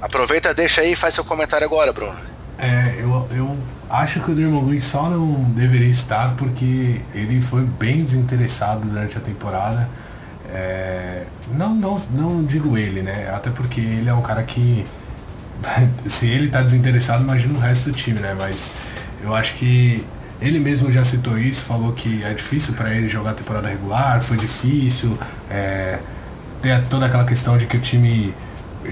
[0.00, 2.16] Aproveita, deixa aí e faz seu comentário agora, Bruno.
[2.58, 3.47] É, eu, eu
[3.90, 9.16] acho que o Draymond Green só não deveria estar porque ele foi bem desinteressado durante
[9.16, 9.88] a temporada.
[10.50, 13.30] É, não, não, não digo ele, né?
[13.34, 14.86] Até porque ele é um cara que.
[16.06, 18.36] Se ele tá desinteressado, imagina o resto do time, né?
[18.38, 18.72] Mas
[19.22, 20.04] eu acho que
[20.40, 24.22] ele mesmo já citou isso, falou que é difícil para ele jogar a temporada regular,
[24.22, 25.18] foi difícil.
[25.50, 25.98] É,
[26.62, 28.32] tem toda aquela questão de que o time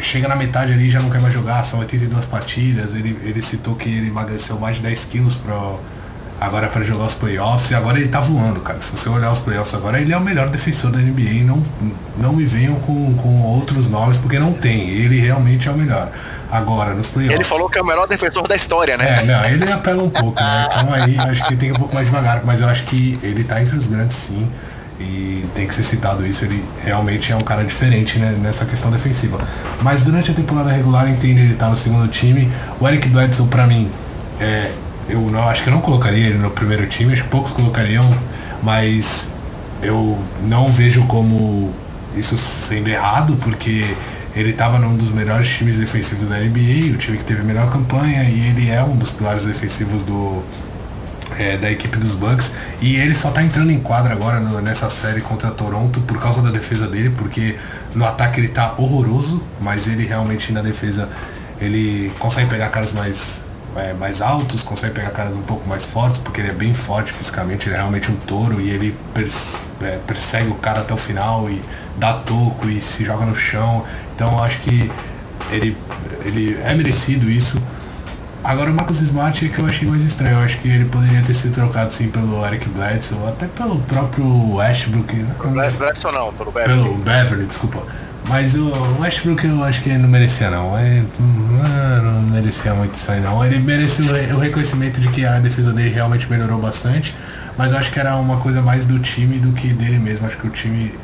[0.00, 2.94] chega na metade ali já não quer mais jogar, são 82 partidas.
[2.94, 5.80] Ele, ele citou que ele emagreceu mais de 10 quilos pro,
[6.40, 8.80] agora para jogar os playoffs e agora ele tá voando, cara.
[8.80, 11.44] Se você olhar os playoffs agora, ele é o melhor defensor da NBA.
[11.44, 11.64] Não,
[12.18, 14.90] não me venham com, com outros nomes, porque não tem.
[14.90, 16.10] Ele realmente é o melhor.
[16.50, 17.34] Agora, nos playoffs.
[17.34, 19.20] Ele falou que é o melhor defensor da história, né?
[19.20, 20.68] É, não, ele apela um pouco, né?
[20.70, 23.60] Então aí acho que tem um pouco mais devagar, mas eu acho que ele tá
[23.60, 24.48] entre os grandes sim.
[24.98, 28.90] E tem que ser citado isso, ele realmente é um cara diferente né, nessa questão
[28.90, 29.38] defensiva.
[29.82, 32.50] Mas durante a temporada regular, entende ele tá no segundo time.
[32.80, 33.90] O Eric Bledsoe, para mim,
[34.40, 34.72] é,
[35.08, 38.04] eu não, acho que eu não colocaria ele no primeiro time, acho que poucos colocariam,
[38.62, 39.32] mas
[39.82, 41.72] eu não vejo como
[42.16, 43.84] isso sendo errado, porque
[44.34, 47.70] ele estava num dos melhores times defensivos da NBA, o time que teve a melhor
[47.70, 50.42] campanha, e ele é um dos pilares defensivos do,
[51.38, 52.52] é, da equipe dos Bucks.
[52.80, 56.42] E ele só tá entrando em quadra agora no, nessa série contra Toronto por causa
[56.42, 57.56] da defesa dele, porque
[57.94, 61.08] no ataque ele tá horroroso, mas ele realmente na defesa
[61.60, 63.42] ele consegue pegar caras mais,
[63.76, 67.12] é, mais altos, consegue pegar caras um pouco mais fortes, porque ele é bem forte
[67.12, 68.94] fisicamente, ele é realmente um touro e ele
[69.82, 71.62] é, persegue o cara até o final e
[71.96, 73.84] dá toco e se joga no chão.
[74.14, 74.90] Então eu acho que
[75.50, 75.76] ele,
[76.24, 77.60] ele é merecido isso.
[78.46, 80.36] Agora o Marcus Smart é que eu achei mais estranho.
[80.36, 83.80] Eu acho que ele poderia ter sido trocado sim pelo Eric Bledsoe, ou até pelo
[83.80, 85.16] próprio Westbrook.
[85.16, 85.70] Né?
[85.76, 86.80] Bledsoe não, pelo Beverly.
[86.80, 87.82] Pelo Beverly, desculpa.
[88.28, 88.70] Mas o
[89.00, 90.78] Westbrook eu acho que ele não merecia não.
[90.78, 93.44] Ele, não merecia muito isso aí não.
[93.44, 94.04] Ele merecia
[94.36, 97.16] o reconhecimento de que a defesa dele realmente melhorou bastante.
[97.58, 100.24] Mas eu acho que era uma coisa mais do time do que dele mesmo.
[100.24, 100.94] Acho que o time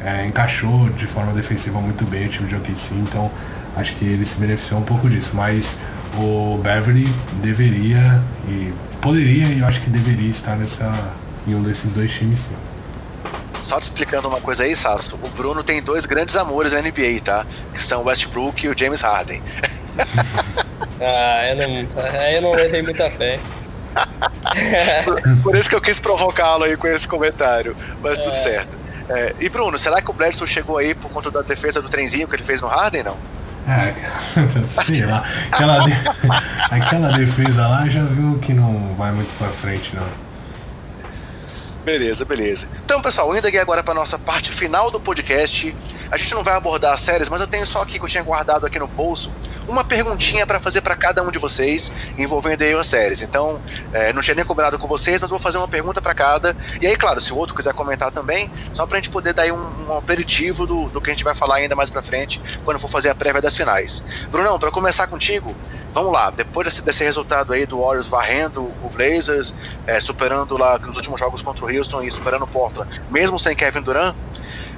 [0.00, 3.30] é, encaixou de forma defensiva muito bem o time de OKC, então
[3.76, 5.36] acho que ele se beneficiou um pouco disso.
[5.36, 5.78] Mas
[6.18, 7.06] o Beverly
[7.42, 10.92] deveria e poderia e eu acho que deveria estar nessa,
[11.46, 12.56] em um desses dois times sim.
[13.62, 17.20] Só te explicando uma coisa aí, Sasso, o Bruno tem dois grandes amores na NBA,
[17.24, 17.46] tá?
[17.72, 19.40] Que são o Westbrook e o James Harden.
[21.00, 23.38] ah, eu não, eu não levei muita fé.
[25.04, 28.22] por, por, isso que eu quis provocá-lo aí com esse comentário, mas é.
[28.22, 28.76] tudo certo.
[29.08, 32.26] É, e Bruno, será que o Bledsoe chegou aí por conta da defesa do trenzinho
[32.26, 33.16] que ele fez no Harden, não?
[33.66, 33.94] É,
[34.66, 35.24] sei lá.
[35.50, 35.92] Aquela, de...
[36.70, 40.06] aquela defesa lá já viu que não vai muito pra frente, não.
[41.84, 42.68] Beleza, beleza.
[42.84, 45.74] Então, pessoal, indo aqui agora para nossa parte final do podcast.
[46.10, 48.22] A gente não vai abordar as séries, mas eu tenho só aqui que eu tinha
[48.22, 49.32] guardado aqui no bolso
[49.72, 53.22] uma perguntinha para fazer para cada um de vocês envolvendo aí as séries.
[53.22, 53.60] Então,
[53.92, 56.56] é, não tinha nem combinado com vocês, mas vou fazer uma pergunta para cada.
[56.80, 59.42] E aí, claro, se o outro quiser comentar também, só para a gente poder dar
[59.42, 62.40] aí um, um aperitivo do, do que a gente vai falar ainda mais para frente
[62.64, 64.04] quando for fazer a prévia das finais.
[64.30, 65.54] Brunão, para começar contigo,
[65.92, 69.54] vamos lá, depois desse, desse, resultado aí do Warriors varrendo o Blazers,
[69.86, 73.56] é, superando lá nos últimos jogos contra o Houston e superando o Portland, mesmo sem
[73.56, 74.14] Kevin Durant,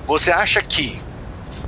[0.07, 1.01] você acha que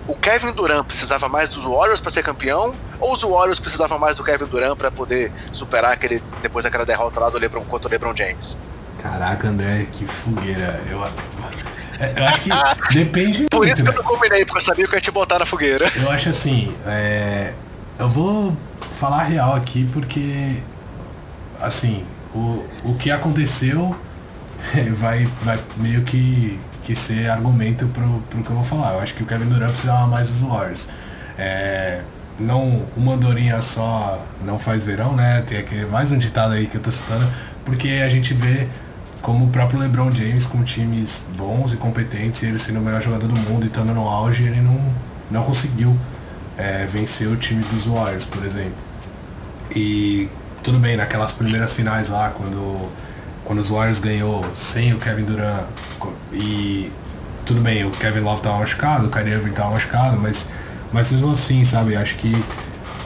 [0.09, 4.17] o Kevin Durant precisava mais dos Warriors para ser campeão ou os Warriors precisavam mais
[4.17, 7.91] do Kevin Durant para poder superar aquele depois daquela derrota lá do LeBron contra o
[7.91, 8.59] LeBron James?
[9.03, 10.81] Caraca, André, que fogueira.
[10.89, 13.97] Eu, eu acho que depende Por muito, isso que né?
[13.97, 15.91] eu não combinei, porque eu sabia que eu ia te botar na fogueira.
[15.97, 17.53] Eu acho assim, é,
[17.99, 18.57] eu vou
[18.99, 20.57] falar real aqui porque
[21.61, 22.05] assim,
[22.35, 23.97] o, o que aconteceu
[24.95, 28.93] vai, vai meio que que ser argumento pro, pro que eu vou falar.
[28.93, 30.89] Eu acho que o Kevin Durant precisava mais dos Warriors.
[31.37, 32.01] É,
[32.39, 35.43] não, uma andorinha só não faz verão, né?
[35.43, 37.27] Tem mais um ditado aí que eu tô citando,
[37.65, 38.69] porque a gente vê
[39.21, 43.27] como o próprio LeBron James com times bons e competentes, ele sendo o melhor jogador
[43.27, 44.95] do mundo e estando no auge, ele não,
[45.29, 45.99] não conseguiu
[46.57, 48.79] é, vencer o time dos Warriors, por exemplo.
[49.75, 50.29] E
[50.63, 52.89] tudo bem, naquelas primeiras finais lá, quando
[53.47, 55.65] quando os Warriors ganhou sem o Kevin Durant
[56.33, 56.93] e
[57.47, 60.49] tudo bem, o Kevin Love tava machucado, o Kyrie Irving tava machucado, mas,
[60.93, 62.45] mas mesmo assim, sabe, acho que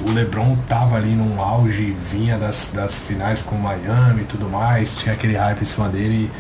[0.01, 4.49] o LeBron tava ali num auge, vinha das, das finais com o Miami e tudo
[4.49, 6.30] mais, tinha aquele hype em cima dele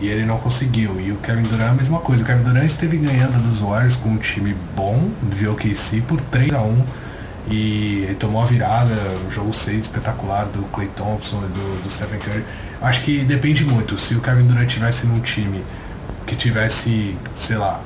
[0.00, 0.98] e, e ele não conseguiu.
[0.98, 4.08] E o Kevin Durant a mesma coisa, o Kevin Durant esteve ganhando dos Warriors com
[4.08, 6.82] um time bom de OKC por 3 a 1
[7.48, 8.94] e tomou a virada,
[9.26, 12.44] um jogo 6 espetacular do Clay Thompson e do, do Stephen Curry
[12.80, 13.98] Acho que depende muito.
[13.98, 15.62] Se o Kevin Durant tivesse num time
[16.26, 17.80] que tivesse, sei lá,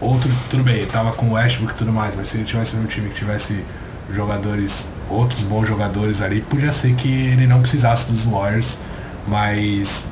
[0.00, 0.30] outro.
[0.50, 3.08] Tudo bem, tava com o Westbrook e tudo mais, mas se ele tivesse num time
[3.08, 3.64] que tivesse
[4.12, 8.78] jogadores, outros bons jogadores ali, podia ser que ele não precisasse dos Warriors,
[9.28, 10.06] mas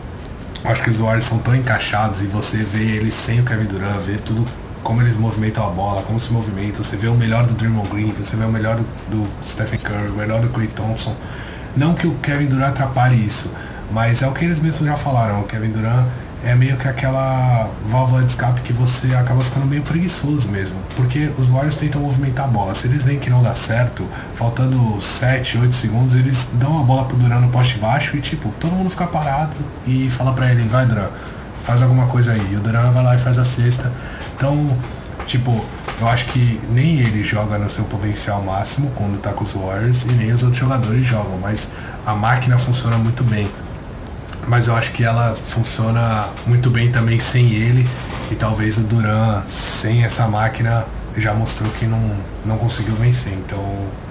[0.65, 3.99] acho que os Warriors são tão encaixados e você vê eles sem o Kevin Durant,
[4.01, 4.45] vê tudo
[4.85, 8.13] como eles movimentam a bola, como se movimentam, você vê o melhor do Draymond Green,
[8.13, 8.77] você vê o melhor
[9.09, 11.17] do, Stephen Curry, o melhor do Clay Thompson.
[11.75, 13.51] Não que o Kevin Durant atrapalhe isso,
[13.91, 16.07] mas é o que eles mesmos já falaram, o Kevin Durant
[16.45, 20.77] é meio que aquela válvula de escape que você acaba ficando meio preguiçoso mesmo.
[20.95, 22.75] Porque os Warriors tentam movimentar a bola.
[22.75, 27.07] Se eles veem que não dá certo, faltando 7, 8 segundos, eles dão a bola
[27.07, 29.57] pro Durant no poste baixo e tipo, todo mundo fica parado
[29.87, 31.11] e fala pra ele, vai Durant,
[31.65, 32.53] faz alguma coisa aí.
[32.53, 33.91] E o Durant vai lá e faz a cesta.
[34.37, 34.77] Então,
[35.27, 35.65] tipo,
[36.01, 40.05] eu acho que nem ele joga no seu potencial máximo quando tá com os Warriors
[40.05, 41.71] e nem os outros jogadores jogam, mas
[42.05, 43.49] a máquina funciona muito bem
[44.47, 47.85] mas eu acho que ela funciona muito bem também sem ele
[48.31, 50.85] e talvez o Duran sem essa máquina
[51.17, 53.33] já mostrou que não, não conseguiu vencer.
[53.33, 53.63] Então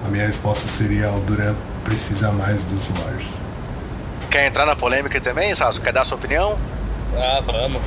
[0.04, 1.54] a minha resposta seria o Duran
[1.84, 3.34] precisa mais dos Warriors.
[4.30, 5.80] Quer entrar na polêmica também, Sasso?
[5.80, 6.58] Quer dar sua opinião?
[7.16, 7.80] Ah, vamos.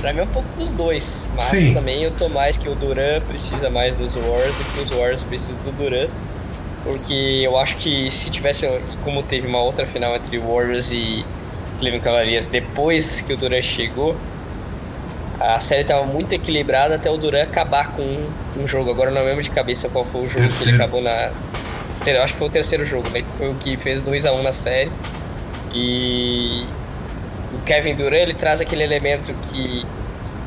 [0.00, 1.74] Pra mim é um pouco dos dois, mas Sim.
[1.74, 5.22] também eu tô mais que o Duran precisa mais dos Warriors do que os Warriors
[5.22, 6.08] precisam do Duran.
[6.82, 8.66] Porque eu acho que se tivesse,
[9.04, 11.24] como teve uma outra final entre Warriors e
[11.78, 14.16] Cleveland Cavaliers depois que o Durant chegou,
[15.38, 18.28] a série estava muito equilibrada até o Durant acabar com um,
[18.58, 18.90] um, jogo.
[18.90, 21.30] Agora não lembro de cabeça qual foi o jogo que ele acabou na.
[22.06, 23.20] Eu acho que foi o terceiro jogo, né?
[23.20, 24.90] Que foi o que fez 2 a 1 um na série.
[25.74, 26.66] E
[27.66, 29.84] Kevin Durant ele traz aquele elemento que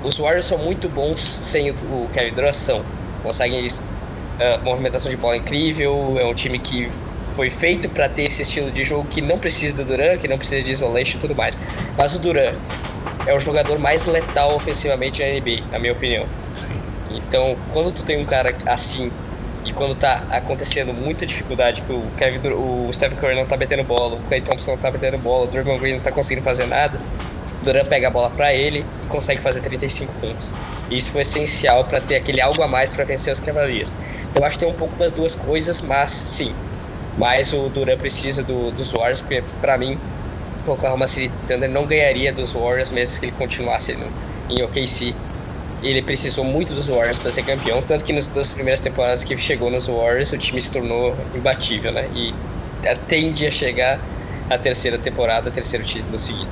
[0.03, 2.83] os Warriors são muito bons sem o Kevin Durant são.
[3.21, 6.89] Conseguem uh, movimentação de bola incrível, é um time que
[7.35, 10.37] foi feito para ter esse estilo de jogo que não precisa do Duran, que não
[10.37, 11.57] precisa de isolation e tudo mais.
[11.97, 12.53] Mas o Duran
[13.25, 16.25] é o jogador mais letal ofensivamente na NBA, na minha opinião.
[17.11, 19.11] Então, quando tu tem um cara assim
[19.73, 24.15] quando tá acontecendo muita dificuldade, que o Kevin, o Stephen Curry não tá metendo bola,
[24.15, 26.99] o Clay Thompson não tá metendo bola, o Draymond Green não tá conseguindo fazer nada,
[27.61, 30.51] o Duran pega a bola para ele e consegue fazer 35 pontos.
[30.89, 33.93] E isso foi essencial para ter aquele algo a mais para vencer os Cavaliers.
[34.35, 36.53] Eu acho que tem um pouco das duas coisas, mas sim,
[37.17, 39.97] mas o Duran precisa do, dos Warriors, porque para mim
[40.67, 44.07] o Oklahoma City Thunder não ganharia dos Warriors mesmo que ele continuasse no,
[44.49, 45.13] em OKC.
[45.83, 49.35] Ele precisou muito dos Warriors para ser campeão, tanto que nas duas primeiras temporadas que
[49.37, 52.07] chegou nos Warriors, o time se tornou imbatível, né?
[52.15, 52.33] E
[53.07, 53.99] tende a chegar
[54.49, 56.49] a terceira temporada, terceiro título seguido.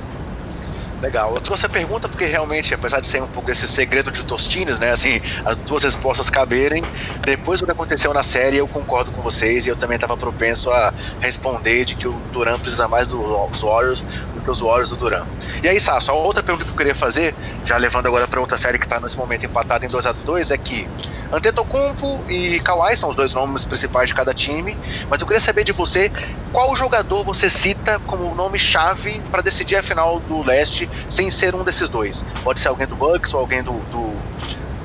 [1.02, 1.34] Legal.
[1.34, 4.78] Eu trouxe a pergunta porque realmente, apesar de ser um pouco esse segredo de Tostines,
[4.78, 4.92] né?
[4.92, 6.84] Assim, as duas respostas caberem.
[7.24, 10.70] Depois do que aconteceu na série, eu concordo com vocês e eu também estava propenso
[10.70, 14.04] a responder de que o Duran precisa mais dos Warriors
[14.42, 15.24] que os Warriors do Duran.
[15.62, 17.34] E aí, Sasso, a outra pergunta que eu queria fazer,
[17.64, 20.50] já levando agora para outra série que está nesse momento empatada em 2 a 2
[20.50, 20.88] é que
[21.32, 24.76] Antetokounmpo e Kawhi são os dois nomes principais de cada time,
[25.08, 26.12] mas eu queria saber de você
[26.52, 31.64] qual jogador você cita como nome-chave para decidir a final do leste sem ser um
[31.64, 32.22] desses dois.
[32.44, 34.14] Pode ser alguém do Bucks ou alguém do, do,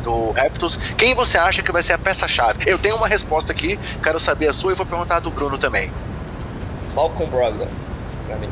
[0.04, 0.80] do Raptors.
[0.98, 2.64] Quem você acha que vai ser a peça-chave?
[2.66, 5.92] Eu tenho uma resposta aqui, quero saber a sua e vou perguntar do Bruno também.
[6.96, 7.68] Malcolm Brogdon,
[8.26, 8.50] pra mim.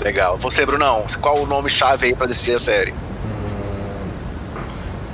[0.00, 0.38] Legal.
[0.38, 2.94] Você, Brunão, qual o nome-chave aí para decidir a série?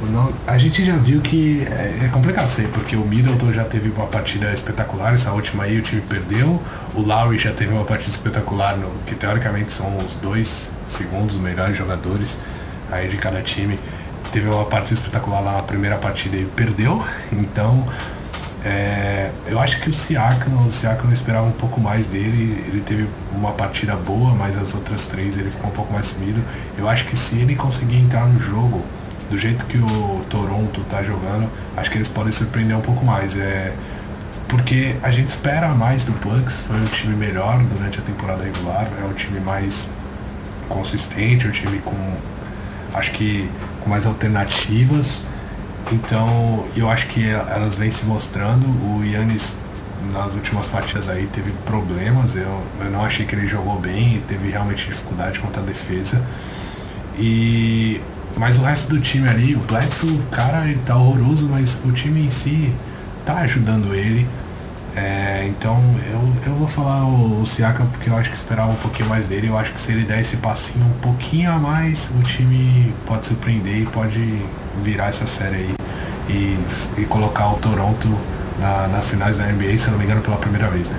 [0.09, 3.64] Não, a gente já viu que é, é complicado isso aí, porque o Middleton já
[3.64, 6.62] teve uma partida espetacular, essa última aí o time perdeu,
[6.95, 11.76] o Lowry já teve uma partida espetacular, no, que teoricamente são os dois segundos melhores
[11.76, 12.39] jogadores
[12.91, 13.78] aí de cada time.
[14.32, 17.87] Teve uma partida espetacular lá na primeira partida e perdeu, então
[18.67, 22.81] é, eu acho que o Siakam, o Siakam eu esperava um pouco mais dele, ele
[22.81, 26.43] teve uma partida boa, mas as outras três ele ficou um pouco mais sumido.
[26.77, 28.85] Eu acho que se ele conseguir entrar no jogo
[29.31, 33.39] do jeito que o Toronto tá jogando, acho que eles podem surpreender um pouco mais.
[33.39, 33.73] É,
[34.49, 38.89] porque a gente espera mais do Bucks, foi um time melhor durante a temporada regular,
[39.01, 39.91] é um time mais
[40.69, 41.97] consistente, um time com
[42.93, 43.49] acho que
[43.81, 45.23] com mais alternativas.
[45.93, 48.66] Então eu acho que elas vêm se mostrando.
[48.66, 49.55] O Yannis
[50.12, 54.49] nas últimas partidas aí teve problemas, eu, eu não achei que ele jogou bem, teve
[54.51, 56.24] realmente dificuldade contra a defesa.
[57.18, 58.01] E
[58.37, 62.26] mas o resto do time ali, o Bledsoe, cara, ele tá horroroso, mas o time
[62.26, 62.70] em si
[63.24, 64.28] tá ajudando ele.
[64.95, 65.78] É, então
[66.11, 67.45] eu, eu vou falar o, o
[67.93, 69.49] porque eu acho que esperava um pouquinho mais dele.
[69.49, 73.26] Eu acho que se ele der esse passinho um pouquinho a mais, o time pode
[73.26, 74.43] surpreender e pode
[74.83, 75.74] virar essa série aí
[76.29, 76.59] e,
[76.99, 78.09] e colocar o Toronto
[78.59, 80.99] na, nas finais da NBA, se não me engano, pela primeira vez, né?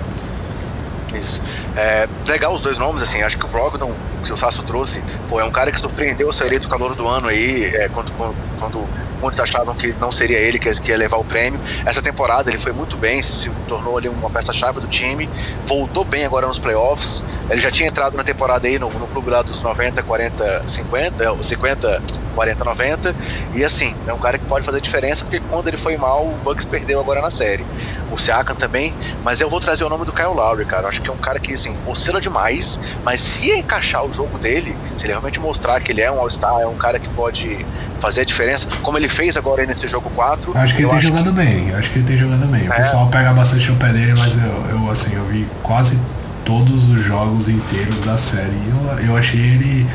[1.13, 1.41] Isso.
[1.75, 3.91] É, legal os dois nomes, assim, acho que o Brogdon,
[4.23, 7.27] que o Sasso trouxe, pô, é um cara que surpreendeu ser eleito calor do ano
[7.27, 8.11] aí, é, quando,
[8.59, 8.87] quando
[9.21, 11.59] muitos achavam que não seria ele que ia levar o prêmio.
[11.85, 15.29] Essa temporada ele foi muito bem, se tornou ali uma peça-chave do time,
[15.65, 17.23] voltou bem agora nos playoffs.
[17.49, 21.43] Ele já tinha entrado na temporada aí no, no clube lá dos 90, 40, 50,
[21.43, 22.03] 50,
[22.35, 23.15] 40, 90.
[23.55, 26.37] E assim, é um cara que pode fazer diferença, porque quando ele foi mal, o
[26.43, 27.65] Bucks perdeu agora na série.
[28.11, 28.93] O Siakam também,
[29.23, 30.83] mas eu vou trazer o nome do Kyle Lowry, cara.
[30.83, 34.37] Eu acho que é um cara que, assim, oscila demais, mas se encaixar o jogo
[34.37, 37.65] dele, se ele realmente mostrar que ele é um All-Star, é um cara que pode
[37.99, 40.55] fazer a diferença, como ele fez agora nesse jogo 4.
[40.55, 41.43] Acho que ele tem jogando que...
[41.43, 42.67] bem, acho que ele tem jogando bem.
[42.67, 42.77] O é.
[42.77, 45.99] pessoal pega bastante o pé dele, mas eu, eu, assim, eu vi quase
[46.47, 48.57] todos os jogos inteiros da série.
[48.69, 49.85] Eu, eu achei ele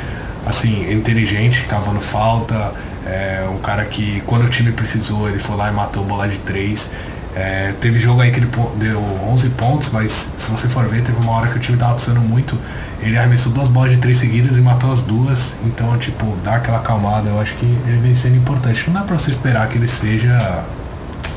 [0.47, 2.75] assim, inteligente, cavando falta,
[3.07, 6.39] é, um cara que quando o time precisou ele foi lá e matou bola de
[6.39, 6.91] 3.
[7.35, 9.01] É, teve jogo aí que ele deu
[9.31, 12.21] 11 pontos, mas se você for ver, teve uma hora que o time tava precisando
[12.21, 12.59] muito.
[13.01, 15.55] Ele arremessou duas bolas de três seguidas e matou as duas.
[15.65, 17.31] Então, tipo, dá aquela calmada.
[17.31, 18.85] Eu acho que ele vem sendo importante.
[18.87, 20.65] Não dá pra você esperar que ele seja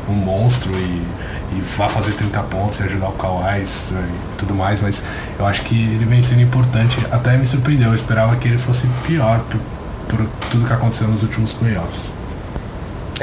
[0.10, 1.02] um monstro e,
[1.56, 5.04] e vá fazer 30 pontos e ajudar o Kawhi e tudo mais, mas
[5.40, 6.98] eu acho que ele vem sendo importante.
[7.12, 7.90] Até me surpreendeu.
[7.90, 9.60] Eu esperava que ele fosse pior por,
[10.10, 12.12] por tudo que aconteceu nos últimos playoffs.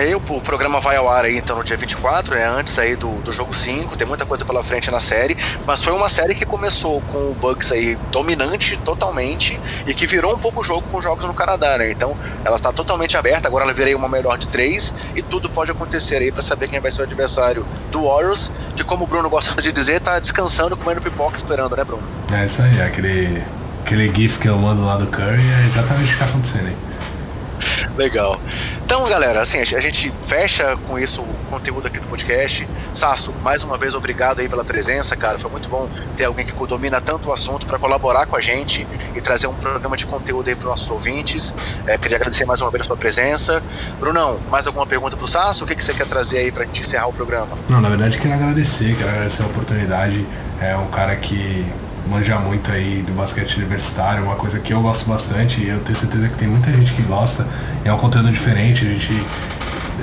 [0.00, 3.10] Aí o, programa vai ao ar aí então no dia 24, é antes aí do,
[3.22, 5.36] do jogo 5, tem muita coisa pela frente na série,
[5.66, 10.34] mas foi uma série que começou com o Bucks aí dominante totalmente e que virou
[10.34, 11.90] um pouco o jogo com jogos no Canadá, né?
[11.90, 15.70] Então ela está totalmente aberta, agora ela virei uma melhor de três e tudo pode
[15.70, 19.28] acontecer aí para saber quem vai ser o adversário do Warriors, que como o Bruno
[19.28, 22.02] gosta de dizer, tá descansando, comendo pipoca esperando, né, Bruno?
[22.32, 23.42] É isso aí, aquele,
[23.84, 26.91] aquele GIF que eu mando lá do Curry é exatamente o que tá acontecendo aí.
[27.96, 28.40] Legal.
[28.84, 32.68] Então, galera, assim, a gente fecha com isso o conteúdo aqui do podcast.
[32.94, 35.38] Sasso, mais uma vez, obrigado aí pela presença, cara.
[35.38, 38.86] Foi muito bom ter alguém que domina tanto o assunto para colaborar com a gente
[39.14, 41.54] e trazer um programa de conteúdo aí para nossos ouvintes.
[41.86, 43.62] É, queria agradecer mais uma vez a sua presença.
[43.98, 45.64] Brunão, mais alguma pergunta pro Sasso?
[45.64, 47.56] O que, que você quer trazer aí pra gente encerrar o programa?
[47.68, 50.26] Não, na verdade, quero agradecer, quero agradecer a oportunidade.
[50.60, 51.66] É um cara que
[52.08, 55.98] manja muito aí do basquete universitário, uma coisa que eu gosto bastante e eu tenho
[55.98, 57.46] certeza que tem muita gente que gosta.
[57.84, 59.12] É um conteúdo diferente, a gente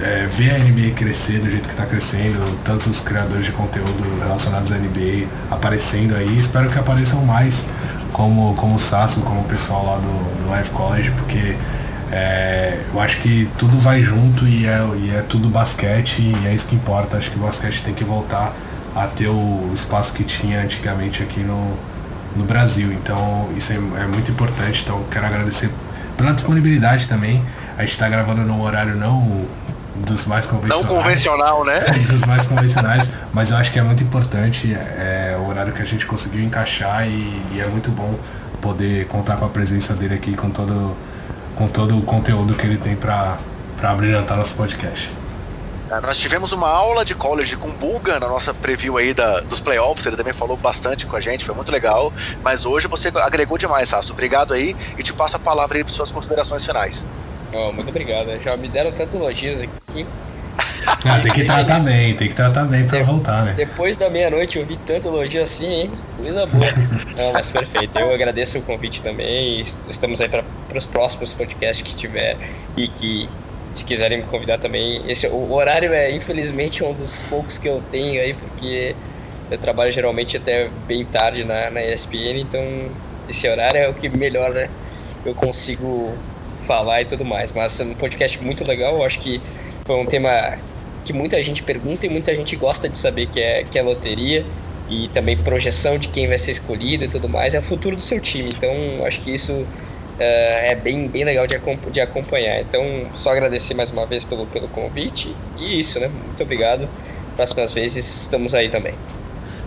[0.02, 4.72] é, vê a NBA crescer do jeito que está crescendo, tantos criadores de conteúdo relacionados
[4.72, 6.38] à NBA aparecendo aí.
[6.38, 7.66] Espero que apareçam mais,
[8.14, 11.56] como, como o Sasso, como o pessoal lá do, do Life College, porque
[12.12, 16.54] é, eu acho que tudo vai junto e é, e é tudo basquete e é
[16.54, 17.18] isso que importa.
[17.18, 18.54] Acho que o basquete tem que voltar
[19.00, 21.78] a ter o espaço que tinha antigamente aqui no,
[22.36, 22.92] no Brasil.
[22.92, 24.82] Então isso é, é muito importante.
[24.84, 25.70] Então quero agradecer
[26.18, 27.44] pela disponibilidade também.
[27.78, 29.48] A gente está gravando num horário não
[29.96, 30.86] dos mais convencionais.
[30.86, 31.80] Não convencional, né?
[32.10, 35.86] dos mais convencionais, mas eu acho que é muito importante é, o horário que a
[35.86, 38.16] gente conseguiu encaixar e, e, é muito bom
[38.62, 40.96] poder contar com a presença dele aqui com todo,
[41.56, 43.38] com todo o conteúdo que ele tem para
[43.96, 45.19] brilhantar nosso podcast.
[46.02, 50.06] Nós tivemos uma aula de college com Bulga na nossa preview aí da, dos playoffs,
[50.06, 52.14] ele também falou bastante com a gente, foi muito legal.
[52.44, 54.14] Mas hoje você agregou demais, Sasso.
[54.14, 57.06] Obrigado aí e te passo a palavra aí para suas considerações finais.
[57.52, 58.40] Oh, muito obrigado.
[58.42, 60.06] Já me deram tanto elogios aqui.
[61.06, 63.54] Ah, tem que tratar bem, tem que tratar bem pra voltar, né?
[63.56, 65.92] Depois da meia-noite eu vi tanto elogio assim, hein?
[66.18, 66.66] Coisa boa.
[67.18, 67.98] Não, mas perfeito.
[67.98, 69.62] Eu agradeço o convite também.
[69.62, 70.44] Estamos aí para
[70.76, 72.38] os próximos podcasts que tiver
[72.76, 73.30] e que
[73.72, 75.02] se quiserem me convidar também.
[75.08, 78.96] Esse, o horário é, infelizmente, um dos poucos que eu tenho aí, porque
[79.50, 82.62] eu trabalho geralmente até bem tarde na, na ESPN, então
[83.28, 84.70] esse horário é o que melhor né,
[85.26, 86.14] eu consigo
[86.62, 87.52] falar e tudo mais.
[87.54, 89.42] Mas é um podcast muito legal, eu acho que
[89.86, 90.58] foi um tema
[91.06, 94.46] que muita gente pergunta e muita gente gosta de saber que é, que é loteria
[94.90, 98.02] e também projeção de quem vai ser escolhido e tudo mais, é o futuro do
[98.02, 98.52] seu time.
[98.52, 98.72] Então,
[99.06, 99.66] acho que isso
[100.20, 101.58] é bem, bem legal de,
[101.92, 102.60] de acompanhar.
[102.62, 102.82] Então,
[103.14, 105.36] só agradecer mais uma vez pelo, pelo convite.
[105.58, 106.08] E isso, né?
[106.08, 106.88] Muito obrigado.
[107.36, 108.94] Próximas vezes estamos aí também.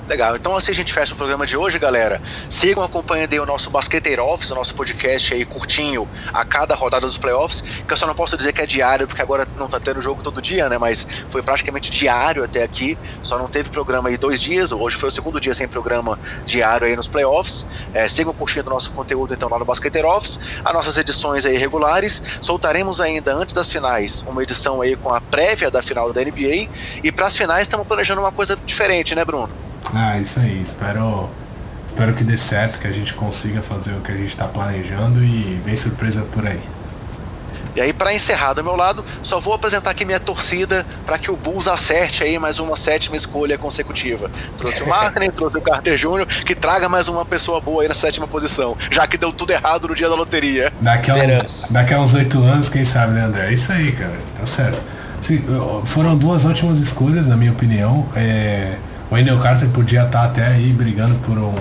[0.08, 2.20] Legal, então assim a gente fecha o programa de hoje, galera.
[2.50, 7.06] Sigam acompanhando aí o nosso Basqueteiro Office, o nosso podcast aí curtinho a cada rodada
[7.06, 9.78] dos playoffs, que eu só não posso dizer que é diário, porque agora não tá
[9.78, 10.76] tendo jogo todo dia, né?
[10.76, 15.08] Mas foi praticamente diário até aqui, só não teve programa aí dois dias, hoje foi
[15.08, 17.64] o segundo dia sem programa diário aí nos playoffs.
[17.94, 21.56] É, sigam curtindo o nosso conteúdo então lá no Basqueteiro Office, as nossas edições aí
[21.56, 22.20] regulares.
[22.40, 26.68] Soltaremos ainda antes das finais uma edição aí com a prévia da final da NBA,
[27.04, 29.71] e para as finais estamos planejando uma coisa diferente, né, Bruno?
[29.94, 30.62] Ah, isso aí.
[30.62, 31.28] Espero,
[31.86, 35.22] espero que dê certo, que a gente consiga fazer o que a gente está planejando
[35.22, 36.60] e vem surpresa por aí.
[37.74, 41.30] E aí, para encerrar do meu lado, só vou apresentar aqui minha torcida para que
[41.30, 44.30] o Bulls acerte aí mais uma sétima escolha consecutiva.
[44.58, 47.94] Trouxe o Markner, trouxe o Carter Jr., que traga mais uma pessoa boa aí na
[47.94, 50.70] sétima posição, já que deu tudo errado no dia da loteria.
[50.80, 53.48] Daqui a uns, daqui a uns oito anos, quem sabe, né, André?
[53.48, 54.18] É isso aí, cara.
[54.38, 54.78] Tá certo.
[55.22, 55.42] Sim,
[55.86, 58.06] foram duas ótimas escolhas, na minha opinião.
[58.14, 58.76] É
[59.12, 61.54] o Wendell Carter podia estar até aí brigando por um,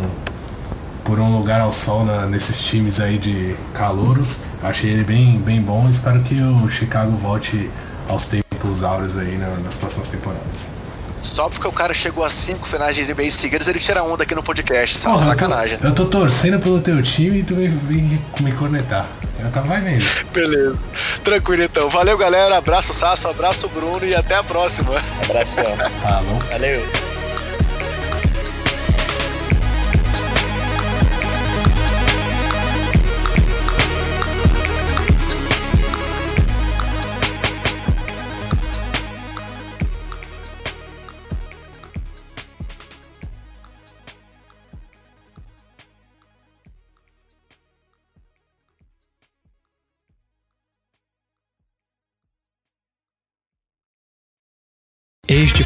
[1.03, 4.37] por um lugar ao sol na, nesses times aí de calouros.
[4.63, 7.69] Achei ele bem, bem bom e espero que o Chicago volte
[8.07, 10.69] aos tempos áureos aí né, nas próximas temporadas.
[11.17, 14.33] Só porque o cara chegou a cinco finais de NBA seguidas, ele tira onda aqui
[14.33, 14.99] no podcast.
[14.99, 15.73] Porra, sacanagem.
[15.73, 19.07] Eu tô, eu tô, torcendo pelo teu time e tu vem, vem me cornetar.
[19.37, 20.05] Eu tava vai vendo.
[20.31, 20.79] Beleza.
[21.21, 21.89] Tranquilo então.
[21.89, 22.57] Valeu, galera.
[22.57, 23.27] Abraço, Sasso.
[23.27, 24.05] Abraço, Bruno.
[24.05, 24.93] E até a próxima.
[25.21, 25.75] Abração.
[26.01, 26.39] Falou.
[26.49, 27.10] Valeu.